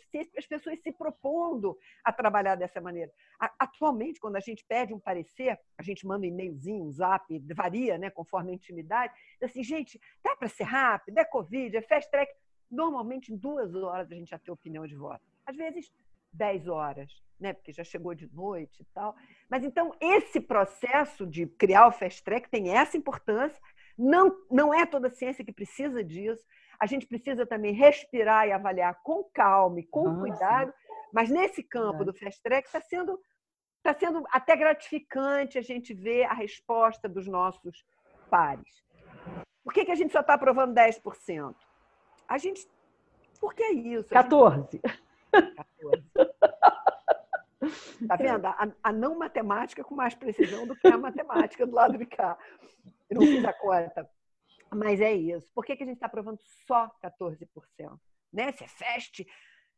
pessoas 0.47 0.79
se 0.81 0.91
propondo 0.91 1.77
a 2.03 2.11
trabalhar 2.11 2.55
dessa 2.55 2.81
maneira. 2.81 3.11
Atualmente, 3.59 4.19
quando 4.19 4.35
a 4.35 4.39
gente 4.39 4.65
pede 4.65 4.93
um 4.93 4.99
parecer, 4.99 5.59
a 5.77 5.83
gente 5.83 6.05
manda 6.05 6.25
um 6.25 6.29
e-mailzinho, 6.29 6.85
um 6.85 6.91
zap, 6.91 7.25
varia 7.53 7.97
né, 7.97 8.09
conforme 8.09 8.51
a 8.51 8.55
intimidade, 8.55 9.13
assim, 9.41 9.63
gente, 9.63 9.99
dá 10.23 10.35
para 10.35 10.47
ser 10.47 10.63
rápido, 10.63 11.17
é 11.17 11.25
Covid, 11.25 11.75
é 11.75 11.81
fast 11.81 12.09
track. 12.09 12.31
Normalmente, 12.69 13.33
em 13.33 13.37
duas 13.37 13.73
horas, 13.73 14.11
a 14.11 14.15
gente 14.15 14.29
já 14.29 14.37
tem 14.37 14.53
opinião 14.53 14.85
de 14.85 14.95
voto. 14.95 15.21
Às 15.45 15.55
vezes, 15.55 15.91
dez 16.31 16.67
horas 16.67 17.11
né? 17.39 17.53
Porque 17.53 17.71
já 17.71 17.83
chegou 17.83 18.13
de 18.13 18.31
noite 18.33 18.81
e 18.81 18.85
tal. 18.93 19.15
Mas 19.49 19.63
então 19.63 19.95
esse 20.01 20.39
processo 20.41 21.25
de 21.25 21.47
criar 21.47 21.87
o 21.87 21.91
fast 21.91 22.23
track 22.23 22.49
tem 22.49 22.69
essa 22.75 22.97
importância. 22.97 23.59
Não, 23.97 24.35
não 24.51 24.73
é 24.73 24.85
toda 24.85 25.09
ciência 25.09 25.43
que 25.43 25.51
precisa 25.51 26.03
disso. 26.03 26.43
A 26.79 26.85
gente 26.85 27.07
precisa 27.07 27.45
também 27.45 27.73
respirar 27.73 28.47
e 28.47 28.51
avaliar 28.51 28.99
com 29.03 29.23
calma 29.33 29.79
e 29.79 29.83
com 29.83 30.07
ah, 30.07 30.19
cuidado. 30.19 30.73
Mas 31.13 31.29
nesse 31.29 31.63
campo 31.63 32.05
do 32.05 32.13
fast 32.13 32.41
track 32.41 32.67
está 32.67 32.81
sendo, 32.81 33.19
tá 33.81 33.93
sendo 33.93 34.23
até 34.31 34.55
gratificante 34.55 35.57
a 35.57 35.61
gente 35.61 35.93
ver 35.93 36.23
a 36.23 36.33
resposta 36.33 37.09
dos 37.09 37.27
nossos 37.27 37.85
pares. 38.29 38.83
Por 39.63 39.73
que, 39.73 39.85
que 39.85 39.91
a 39.91 39.95
gente 39.95 40.13
só 40.13 40.21
está 40.21 40.35
aprovando 40.35 40.73
10%? 40.73 41.55
A 42.27 42.37
gente. 42.37 42.67
Por 43.39 43.53
que 43.53 43.63
isso? 43.71 44.13
14%. 44.13 44.71
Gente... 44.71 45.08
14%. 45.33 46.29
Tá 48.07 48.15
vendo? 48.15 48.45
A, 48.45 48.71
a, 48.83 48.91
não 48.91 49.17
matemática 49.17 49.83
com 49.83 49.93
mais 49.93 50.15
precisão 50.15 50.65
do 50.65 50.75
que 50.75 50.87
a 50.87 50.97
matemática 50.97 51.65
do 51.65 51.75
lado 51.75 51.97
de 51.97 52.05
cá. 52.05 52.37
Eu 53.09 53.19
não 53.19 53.27
fiz 53.27 53.43
a 53.43 53.53
conta. 53.53 54.09
Mas 54.71 55.01
é 55.01 55.13
isso. 55.13 55.51
Por 55.53 55.65
que, 55.65 55.75
que 55.75 55.83
a 55.83 55.85
gente 55.85 55.95
está 55.95 56.05
aprovando 56.05 56.39
só 56.65 56.89
14%? 57.03 57.47
Né? 58.31 58.51
Se 58.53 58.63
é 58.63 58.67
fast, 58.67 59.27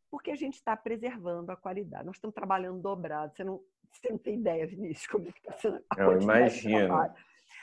porque 0.10 0.32
a 0.32 0.36
gente 0.36 0.56
está 0.56 0.76
preservando 0.76 1.52
a 1.52 1.56
qualidade. 1.56 2.06
Nós 2.06 2.18
estamos 2.18 2.36
trabalhando 2.36 2.82
dobrado. 2.82 3.34
Você 3.36 3.44
não, 3.44 3.62
você 3.92 4.10
não 4.10 4.18
tem 4.18 4.36
ideia, 4.36 4.68
Vinícius, 4.68 5.08
como 5.08 5.28
é 5.28 5.32
que 5.32 5.40
está 5.40 5.54
sendo 5.54 5.84
a 5.90 6.02
Eu 6.02 6.22
imagino. 6.22 6.94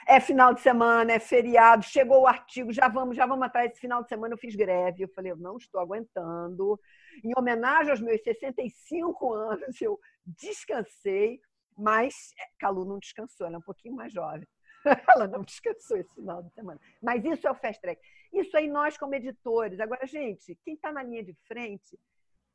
É 0.07 0.19
final 0.19 0.53
de 0.53 0.61
semana, 0.61 1.11
é 1.11 1.19
feriado, 1.19 1.83
chegou 1.83 2.21
o 2.21 2.27
artigo, 2.27 2.71
já 2.71 2.87
vamos, 2.87 3.15
já 3.15 3.25
vamos 3.25 3.45
atrás. 3.45 3.71
Esse 3.71 3.79
final 3.79 4.01
de 4.01 4.09
semana 4.09 4.33
eu 4.33 4.37
fiz 4.37 4.55
greve. 4.55 5.03
Eu 5.03 5.09
falei, 5.09 5.31
eu 5.31 5.37
não 5.37 5.57
estou 5.57 5.79
aguentando 5.79 6.79
em 7.23 7.31
homenagem 7.37 7.91
aos 7.91 8.01
meus 8.01 8.21
65 8.23 9.33
anos, 9.33 9.81
eu 9.81 9.99
descansei, 10.25 11.39
mas 11.77 12.31
é, 12.39 12.43
Calu 12.59 12.85
não 12.85 12.99
descansou, 12.99 13.47
ela 13.47 13.55
é 13.55 13.59
um 13.59 13.63
pouquinho 13.63 13.95
mais 13.95 14.11
jovem. 14.13 14.47
Ela 15.09 15.27
não 15.27 15.41
descansou 15.41 15.97
esse 15.97 16.13
final 16.15 16.41
de 16.41 16.53
semana. 16.53 16.79
Mas 17.01 17.23
isso 17.25 17.45
é 17.45 17.51
o 17.51 17.55
fast 17.55 17.81
track. 17.81 18.01
Isso 18.31 18.55
aí 18.55 18.69
nós 18.69 18.97
como 18.97 19.13
editores. 19.13 19.79
Agora, 19.79 20.05
gente, 20.05 20.57
quem 20.63 20.75
está 20.75 20.89
na 20.89 21.03
linha 21.03 21.21
de 21.21 21.33
frente 21.47 21.99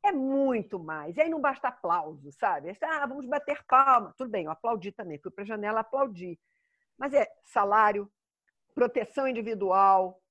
é 0.03 0.11
muito 0.11 0.79
mais. 0.79 1.15
E 1.17 1.21
aí 1.21 1.29
não 1.29 1.41
basta 1.41 1.67
aplauso, 1.67 2.31
sabe? 2.31 2.75
Ah, 2.81 3.05
vamos 3.05 3.25
bater 3.25 3.63
palma. 3.65 4.13
Tudo 4.17 4.29
bem, 4.29 4.45
eu 4.45 4.51
aplaudi 4.51 4.91
também. 4.91 5.19
Fui 5.19 5.31
para 5.31 5.43
a 5.43 5.47
janela, 5.47 5.81
aplaudi. 5.81 6.39
Mas 6.97 7.13
é 7.13 7.27
salário, 7.43 8.11
proteção 8.73 9.27
individual, 9.27 10.21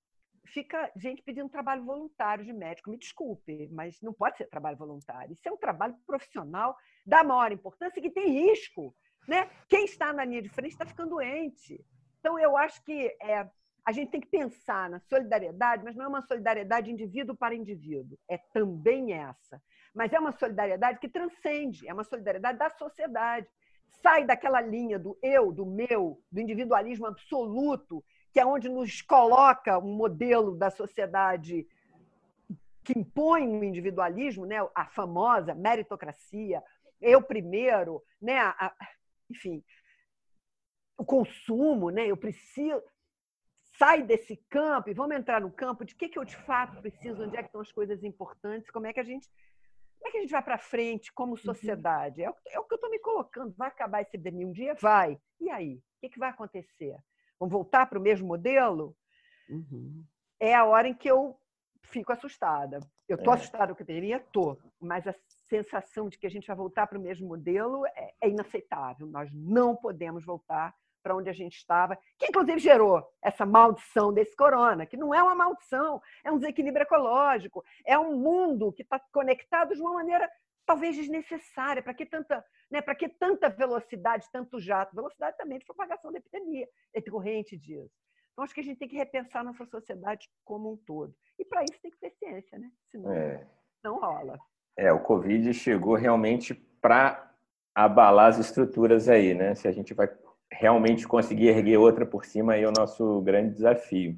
fica 0.46 0.90
gente 0.96 1.22
pedindo 1.22 1.48
trabalho 1.48 1.84
voluntário 1.84 2.44
de 2.44 2.52
médico. 2.52 2.90
Me 2.90 2.98
desculpe, 2.98 3.68
mas 3.72 4.00
não 4.02 4.12
pode 4.12 4.36
ser 4.36 4.46
trabalho 4.46 4.76
voluntário. 4.76 5.32
Isso 5.32 5.48
é 5.48 5.52
um 5.52 5.56
trabalho 5.56 5.96
profissional 6.06 6.76
da 7.04 7.24
maior 7.24 7.52
importância 7.52 8.00
que 8.00 8.10
tem 8.10 8.28
risco. 8.28 8.94
Né? 9.26 9.50
Quem 9.68 9.84
está 9.84 10.12
na 10.12 10.24
linha 10.24 10.42
de 10.42 10.48
frente 10.48 10.72
está 10.72 10.86
ficando 10.86 11.10
doente. 11.10 11.84
Então, 12.20 12.38
eu 12.38 12.56
acho 12.56 12.82
que 12.84 13.14
é, 13.20 13.48
a 13.84 13.92
gente 13.92 14.10
tem 14.10 14.20
que 14.20 14.28
pensar 14.28 14.88
na 14.88 15.00
solidariedade, 15.00 15.84
mas 15.84 15.96
não 15.96 16.04
é 16.04 16.08
uma 16.08 16.22
solidariedade 16.22 16.90
indivíduo 16.90 17.36
para 17.36 17.54
indivíduo. 17.54 18.18
É 18.28 18.38
também 18.38 19.12
essa. 19.12 19.62
Mas 19.94 20.12
é 20.12 20.18
uma 20.18 20.32
solidariedade 20.32 20.98
que 20.98 21.08
transcende, 21.08 21.86
é 21.86 21.92
uma 21.92 22.04
solidariedade 22.04 22.58
da 22.58 22.70
sociedade. 22.70 23.46
Sai 24.02 24.24
daquela 24.24 24.60
linha 24.60 24.98
do 24.98 25.16
eu, 25.22 25.50
do 25.50 25.64
meu, 25.64 26.20
do 26.30 26.40
individualismo 26.40 27.06
absoluto 27.06 28.04
que 28.34 28.40
é 28.40 28.44
onde 28.44 28.68
nos 28.68 29.00
coloca 29.00 29.78
um 29.78 29.94
modelo 29.94 30.56
da 30.56 30.68
sociedade 30.68 31.64
que 32.82 32.98
impõe 32.98 33.46
um 33.46 33.62
individualismo, 33.62 34.44
né? 34.44 34.56
a 34.74 34.86
famosa 34.86 35.54
meritocracia, 35.54 36.60
eu 37.00 37.22
primeiro, 37.22 38.02
né? 38.20 38.40
A, 38.40 38.74
enfim, 39.30 39.62
o 40.98 41.04
consumo, 41.04 41.90
né? 41.90 42.08
eu 42.08 42.16
preciso. 42.16 42.82
Sai 43.78 44.02
desse 44.02 44.36
campo 44.50 44.90
e 44.90 44.94
vamos 44.94 45.16
entrar 45.16 45.40
no 45.40 45.50
campo 45.50 45.84
de 45.84 45.94
que, 45.94 46.08
que 46.08 46.18
eu 46.18 46.24
de 46.24 46.36
fato 46.36 46.80
preciso, 46.80 47.24
onde 47.24 47.36
é 47.36 47.40
que 47.40 47.48
estão 47.48 47.60
as 47.60 47.72
coisas 47.72 48.02
importantes, 48.02 48.70
como 48.70 48.86
é 48.86 48.92
que 48.92 49.00
a 49.00 49.04
gente. 49.04 49.28
Como 50.04 50.08
é 50.08 50.10
que 50.10 50.18
a 50.18 50.20
gente 50.20 50.32
vai 50.32 50.42
para 50.42 50.58
frente 50.58 51.10
como 51.10 51.30
uhum. 51.30 51.38
sociedade? 51.38 52.22
É, 52.22 52.28
o, 52.28 52.34
é 52.46 52.50
que 52.50 52.74
eu 52.74 52.74
estou 52.74 52.90
me 52.90 52.98
colocando. 52.98 53.54
Vai 53.56 53.68
acabar 53.68 54.02
esse 54.02 54.10
epidemia 54.10 54.46
um 54.46 54.52
dia? 54.52 54.74
Vai. 54.74 55.18
E 55.40 55.48
aí? 55.48 55.80
O 56.02 56.10
que, 56.10 56.18
vai 56.18 56.28
acontecer? 56.28 56.98
vamos 57.40 57.52
voltar 57.52 57.86
para 57.86 57.98
o 57.98 58.02
mesmo 58.02 58.28
modelo, 58.28 58.94
uhum. 59.48 60.04
é 60.38 60.54
a 60.54 60.64
hora 60.64 60.86
em 60.86 60.94
que 60.94 61.10
eu 61.10 61.34
fico 61.82 62.12
assustada. 62.12 62.80
Eu 63.08 63.16
estou 63.16 63.32
é. 63.32 63.36
assustada 63.36 63.68
com 63.68 63.72
o 63.72 63.76
que 63.76 63.84
teria? 63.84 64.18
Estou. 64.18 64.58
Mas 64.78 65.06
a 65.06 65.14
sensação 65.48 66.08
de 66.10 66.18
que 66.18 66.26
a 66.26 66.30
gente 66.30 66.46
vai 66.46 66.56
voltar 66.56 66.86
para 66.86 66.98
o 66.98 67.02
mesmo 67.02 67.26
modelo 67.26 67.86
é, 67.86 68.14
é 68.20 68.28
inaceitável. 68.28 69.06
Nós 69.06 69.30
não 69.32 69.74
podemos 69.74 70.22
voltar 70.22 70.74
para 71.04 71.14
onde 71.14 71.28
a 71.28 71.34
gente 71.34 71.56
estava, 71.56 71.98
que 72.18 72.26
inclusive 72.26 72.58
gerou 72.58 73.06
essa 73.22 73.44
maldição 73.44 74.12
desse 74.12 74.34
corona, 74.34 74.86
que 74.86 74.96
não 74.96 75.14
é 75.14 75.22
uma 75.22 75.34
maldição, 75.34 76.00
é 76.24 76.32
um 76.32 76.38
desequilíbrio 76.38 76.84
ecológico, 76.84 77.62
é 77.86 77.98
um 77.98 78.16
mundo 78.16 78.72
que 78.72 78.82
está 78.82 78.98
conectado 79.12 79.74
de 79.74 79.82
uma 79.82 79.92
maneira 79.92 80.28
talvez 80.64 80.96
desnecessária. 80.96 81.82
Para 81.82 81.92
que 81.92 82.06
tanta, 82.06 82.42
né? 82.70 82.80
Para 82.80 82.94
que 82.94 83.06
tanta 83.06 83.50
velocidade, 83.50 84.26
tanto 84.32 84.58
jato? 84.58 84.96
Velocidade 84.96 85.36
também 85.36 85.58
de 85.58 85.66
propagação 85.66 86.10
da 86.10 86.18
epidemia, 86.18 86.66
é 86.94 87.00
decorrente 87.02 87.56
disso. 87.56 87.92
Então, 88.32 88.42
acho 88.42 88.54
que 88.54 88.60
a 88.60 88.64
gente 88.64 88.78
tem 88.78 88.88
que 88.88 88.96
repensar 88.96 89.44
nossa 89.44 89.64
sociedade 89.66 90.28
como 90.42 90.72
um 90.72 90.76
todo. 90.76 91.14
E 91.38 91.44
para 91.44 91.62
isso 91.62 91.80
tem 91.80 91.90
que 91.90 91.98
ter 91.98 92.10
ciência, 92.18 92.58
né? 92.58 92.70
Senão 92.90 93.12
é. 93.12 93.46
não 93.82 94.00
rola. 94.00 94.38
É, 94.76 94.90
o 94.90 95.00
Covid 95.00 95.52
chegou 95.52 95.94
realmente 95.94 96.54
para 96.54 97.32
abalar 97.74 98.28
as 98.28 98.38
estruturas 98.38 99.08
aí, 99.08 99.34
né? 99.34 99.54
Se 99.54 99.68
a 99.68 99.72
gente 99.72 99.92
vai 99.94 100.08
realmente 100.58 101.06
conseguir 101.06 101.48
erguer 101.48 101.78
outra 101.78 102.06
por 102.06 102.24
cima, 102.24 102.56
é 102.56 102.66
o 102.66 102.72
nosso 102.72 103.20
grande 103.22 103.54
desafio. 103.54 104.16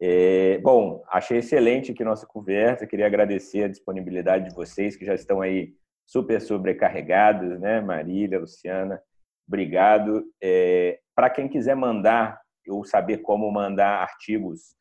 É, 0.00 0.58
bom, 0.58 1.02
achei 1.08 1.38
excelente 1.38 1.92
aqui 1.92 2.04
nossa 2.04 2.26
conversa. 2.26 2.86
Queria 2.86 3.06
agradecer 3.06 3.64
a 3.64 3.68
disponibilidade 3.68 4.48
de 4.48 4.54
vocês 4.54 4.96
que 4.96 5.04
já 5.04 5.14
estão 5.14 5.40
aí 5.40 5.74
super 6.06 6.40
sobrecarregados, 6.40 7.58
né, 7.60 7.80
Marília, 7.80 8.38
Luciana. 8.38 9.00
Obrigado. 9.46 10.24
É, 10.42 10.98
Para 11.14 11.30
quem 11.30 11.48
quiser 11.48 11.74
mandar 11.74 12.40
ou 12.68 12.84
saber 12.84 13.18
como 13.18 13.50
mandar 13.50 14.00
artigos, 14.00 14.74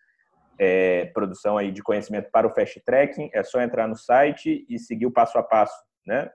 é, 0.57 1.05
produção 1.13 1.57
aí 1.57 1.71
de 1.71 1.81
conhecimento 1.81 2.29
para 2.31 2.47
o 2.47 2.53
Fast 2.53 2.81
Tracking, 2.85 3.29
é 3.33 3.43
só 3.43 3.61
entrar 3.61 3.87
no 3.87 3.95
site 3.95 4.65
e 4.69 4.79
seguir 4.79 5.05
o 5.05 5.11
passo 5.11 5.37
a 5.37 5.43
passo, 5.43 5.75
né? 6.05 6.29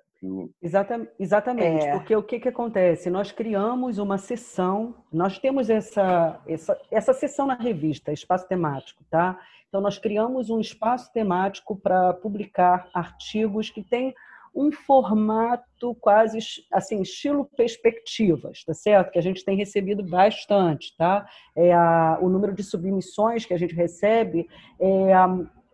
Exatamente, 0.60 1.12
exatamente 1.18 1.86
é. 1.86 1.92
porque 1.92 2.14
o 2.14 2.22
que, 2.22 2.40
que 2.40 2.48
acontece? 2.48 3.08
Nós 3.08 3.30
criamos 3.30 3.98
uma 3.98 4.18
sessão, 4.18 4.96
nós 5.12 5.38
temos 5.38 5.70
essa, 5.70 6.40
essa, 6.46 6.80
essa 6.90 7.12
sessão 7.12 7.46
na 7.46 7.54
revista, 7.54 8.12
espaço 8.12 8.48
temático, 8.48 9.04
tá? 9.08 9.38
Então, 9.68 9.80
nós 9.80 9.98
criamos 9.98 10.50
um 10.50 10.60
espaço 10.60 11.12
temático 11.12 11.76
para 11.76 12.14
publicar 12.14 12.88
artigos 12.92 13.70
que 13.70 13.82
têm 13.82 14.14
um 14.54 14.72
formato 14.72 15.94
quase 16.00 16.38
assim, 16.72 17.02
estilo 17.02 17.44
perspectivas, 17.56 18.64
tá 18.64 18.74
certo? 18.74 19.12
Que 19.12 19.18
a 19.18 19.22
gente 19.22 19.44
tem 19.44 19.56
recebido 19.56 20.02
bastante, 20.02 20.96
tá? 20.96 21.28
É 21.54 21.72
a, 21.72 22.18
o 22.20 22.28
número 22.28 22.54
de 22.54 22.64
submissões 22.64 23.44
que 23.44 23.54
a 23.54 23.58
gente 23.58 23.74
recebe 23.74 24.48
é 24.80 25.12
a, 25.12 25.28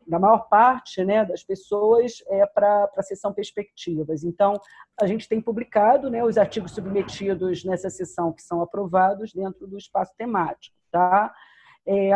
da 0.06 0.18
maior 0.18 0.48
parte 0.48 1.04
né, 1.04 1.24
das 1.24 1.42
pessoas 1.42 2.22
é 2.28 2.46
para 2.46 2.90
a 2.96 3.02
sessão 3.02 3.32
perspectivas. 3.32 4.24
Então, 4.24 4.54
a 5.00 5.06
gente 5.06 5.28
tem 5.28 5.40
publicado 5.40 6.10
né, 6.10 6.24
os 6.24 6.38
artigos 6.38 6.72
submetidos 6.72 7.64
nessa 7.64 7.90
sessão 7.90 8.32
que 8.32 8.42
são 8.42 8.60
aprovados 8.62 9.32
dentro 9.32 9.66
do 9.66 9.76
espaço 9.76 10.12
temático. 10.16 10.76
Tá? 10.90 11.32
É, 11.86 12.10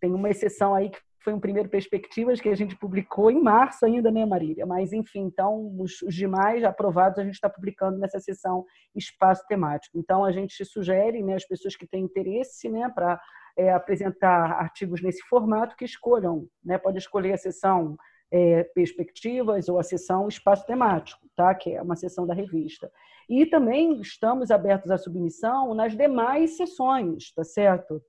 tem 0.00 0.12
uma 0.12 0.30
exceção 0.30 0.74
aí 0.74 0.90
que 0.90 0.98
foi 1.24 1.32
um 1.32 1.40
primeiro 1.40 1.70
Perspectivas 1.70 2.40
que 2.40 2.50
a 2.50 2.54
gente 2.54 2.76
publicou 2.76 3.30
em 3.30 3.42
março 3.42 3.86
ainda, 3.86 4.10
né, 4.10 4.26
Marília? 4.26 4.66
Mas, 4.66 4.92
enfim, 4.92 5.20
então, 5.20 5.74
os, 5.78 5.96
demais 6.08 6.62
aprovados 6.62 7.18
a 7.18 7.24
gente 7.24 7.34
está 7.34 7.48
publicando 7.48 7.98
nessa 7.98 8.20
sessão 8.20 8.64
Espaço 8.94 9.42
Temático. 9.48 9.98
Então, 9.98 10.22
a 10.22 10.30
gente 10.30 10.62
sugere 10.64 11.22
né, 11.22 11.34
as 11.34 11.46
pessoas 11.46 11.74
que 11.74 11.86
têm 11.86 12.04
interesse 12.04 12.68
né, 12.68 12.90
para 12.94 13.18
é, 13.56 13.72
apresentar 13.72 14.52
artigos 14.52 15.02
nesse 15.02 15.22
formato 15.28 15.76
que 15.76 15.84
escolham, 15.84 16.46
né? 16.64 16.78
Pode 16.78 16.98
escolher 16.98 17.32
a 17.32 17.38
sessão 17.38 17.96
é, 18.30 18.64
perspectivas 18.74 19.68
ou 19.68 19.78
a 19.78 19.82
sessão 19.82 20.28
espaço 20.28 20.66
temático, 20.66 21.26
tá? 21.36 21.54
Que 21.54 21.74
é 21.74 21.82
uma 21.82 21.96
sessão 21.96 22.26
da 22.26 22.34
revista. 22.34 22.90
E 23.28 23.46
também 23.46 24.00
estamos 24.00 24.50
abertos 24.50 24.90
à 24.90 24.98
submissão 24.98 25.74
nas 25.74 25.96
demais 25.96 26.56
sessões, 26.56 27.32
tá 27.32 27.44
certo? 27.44 28.02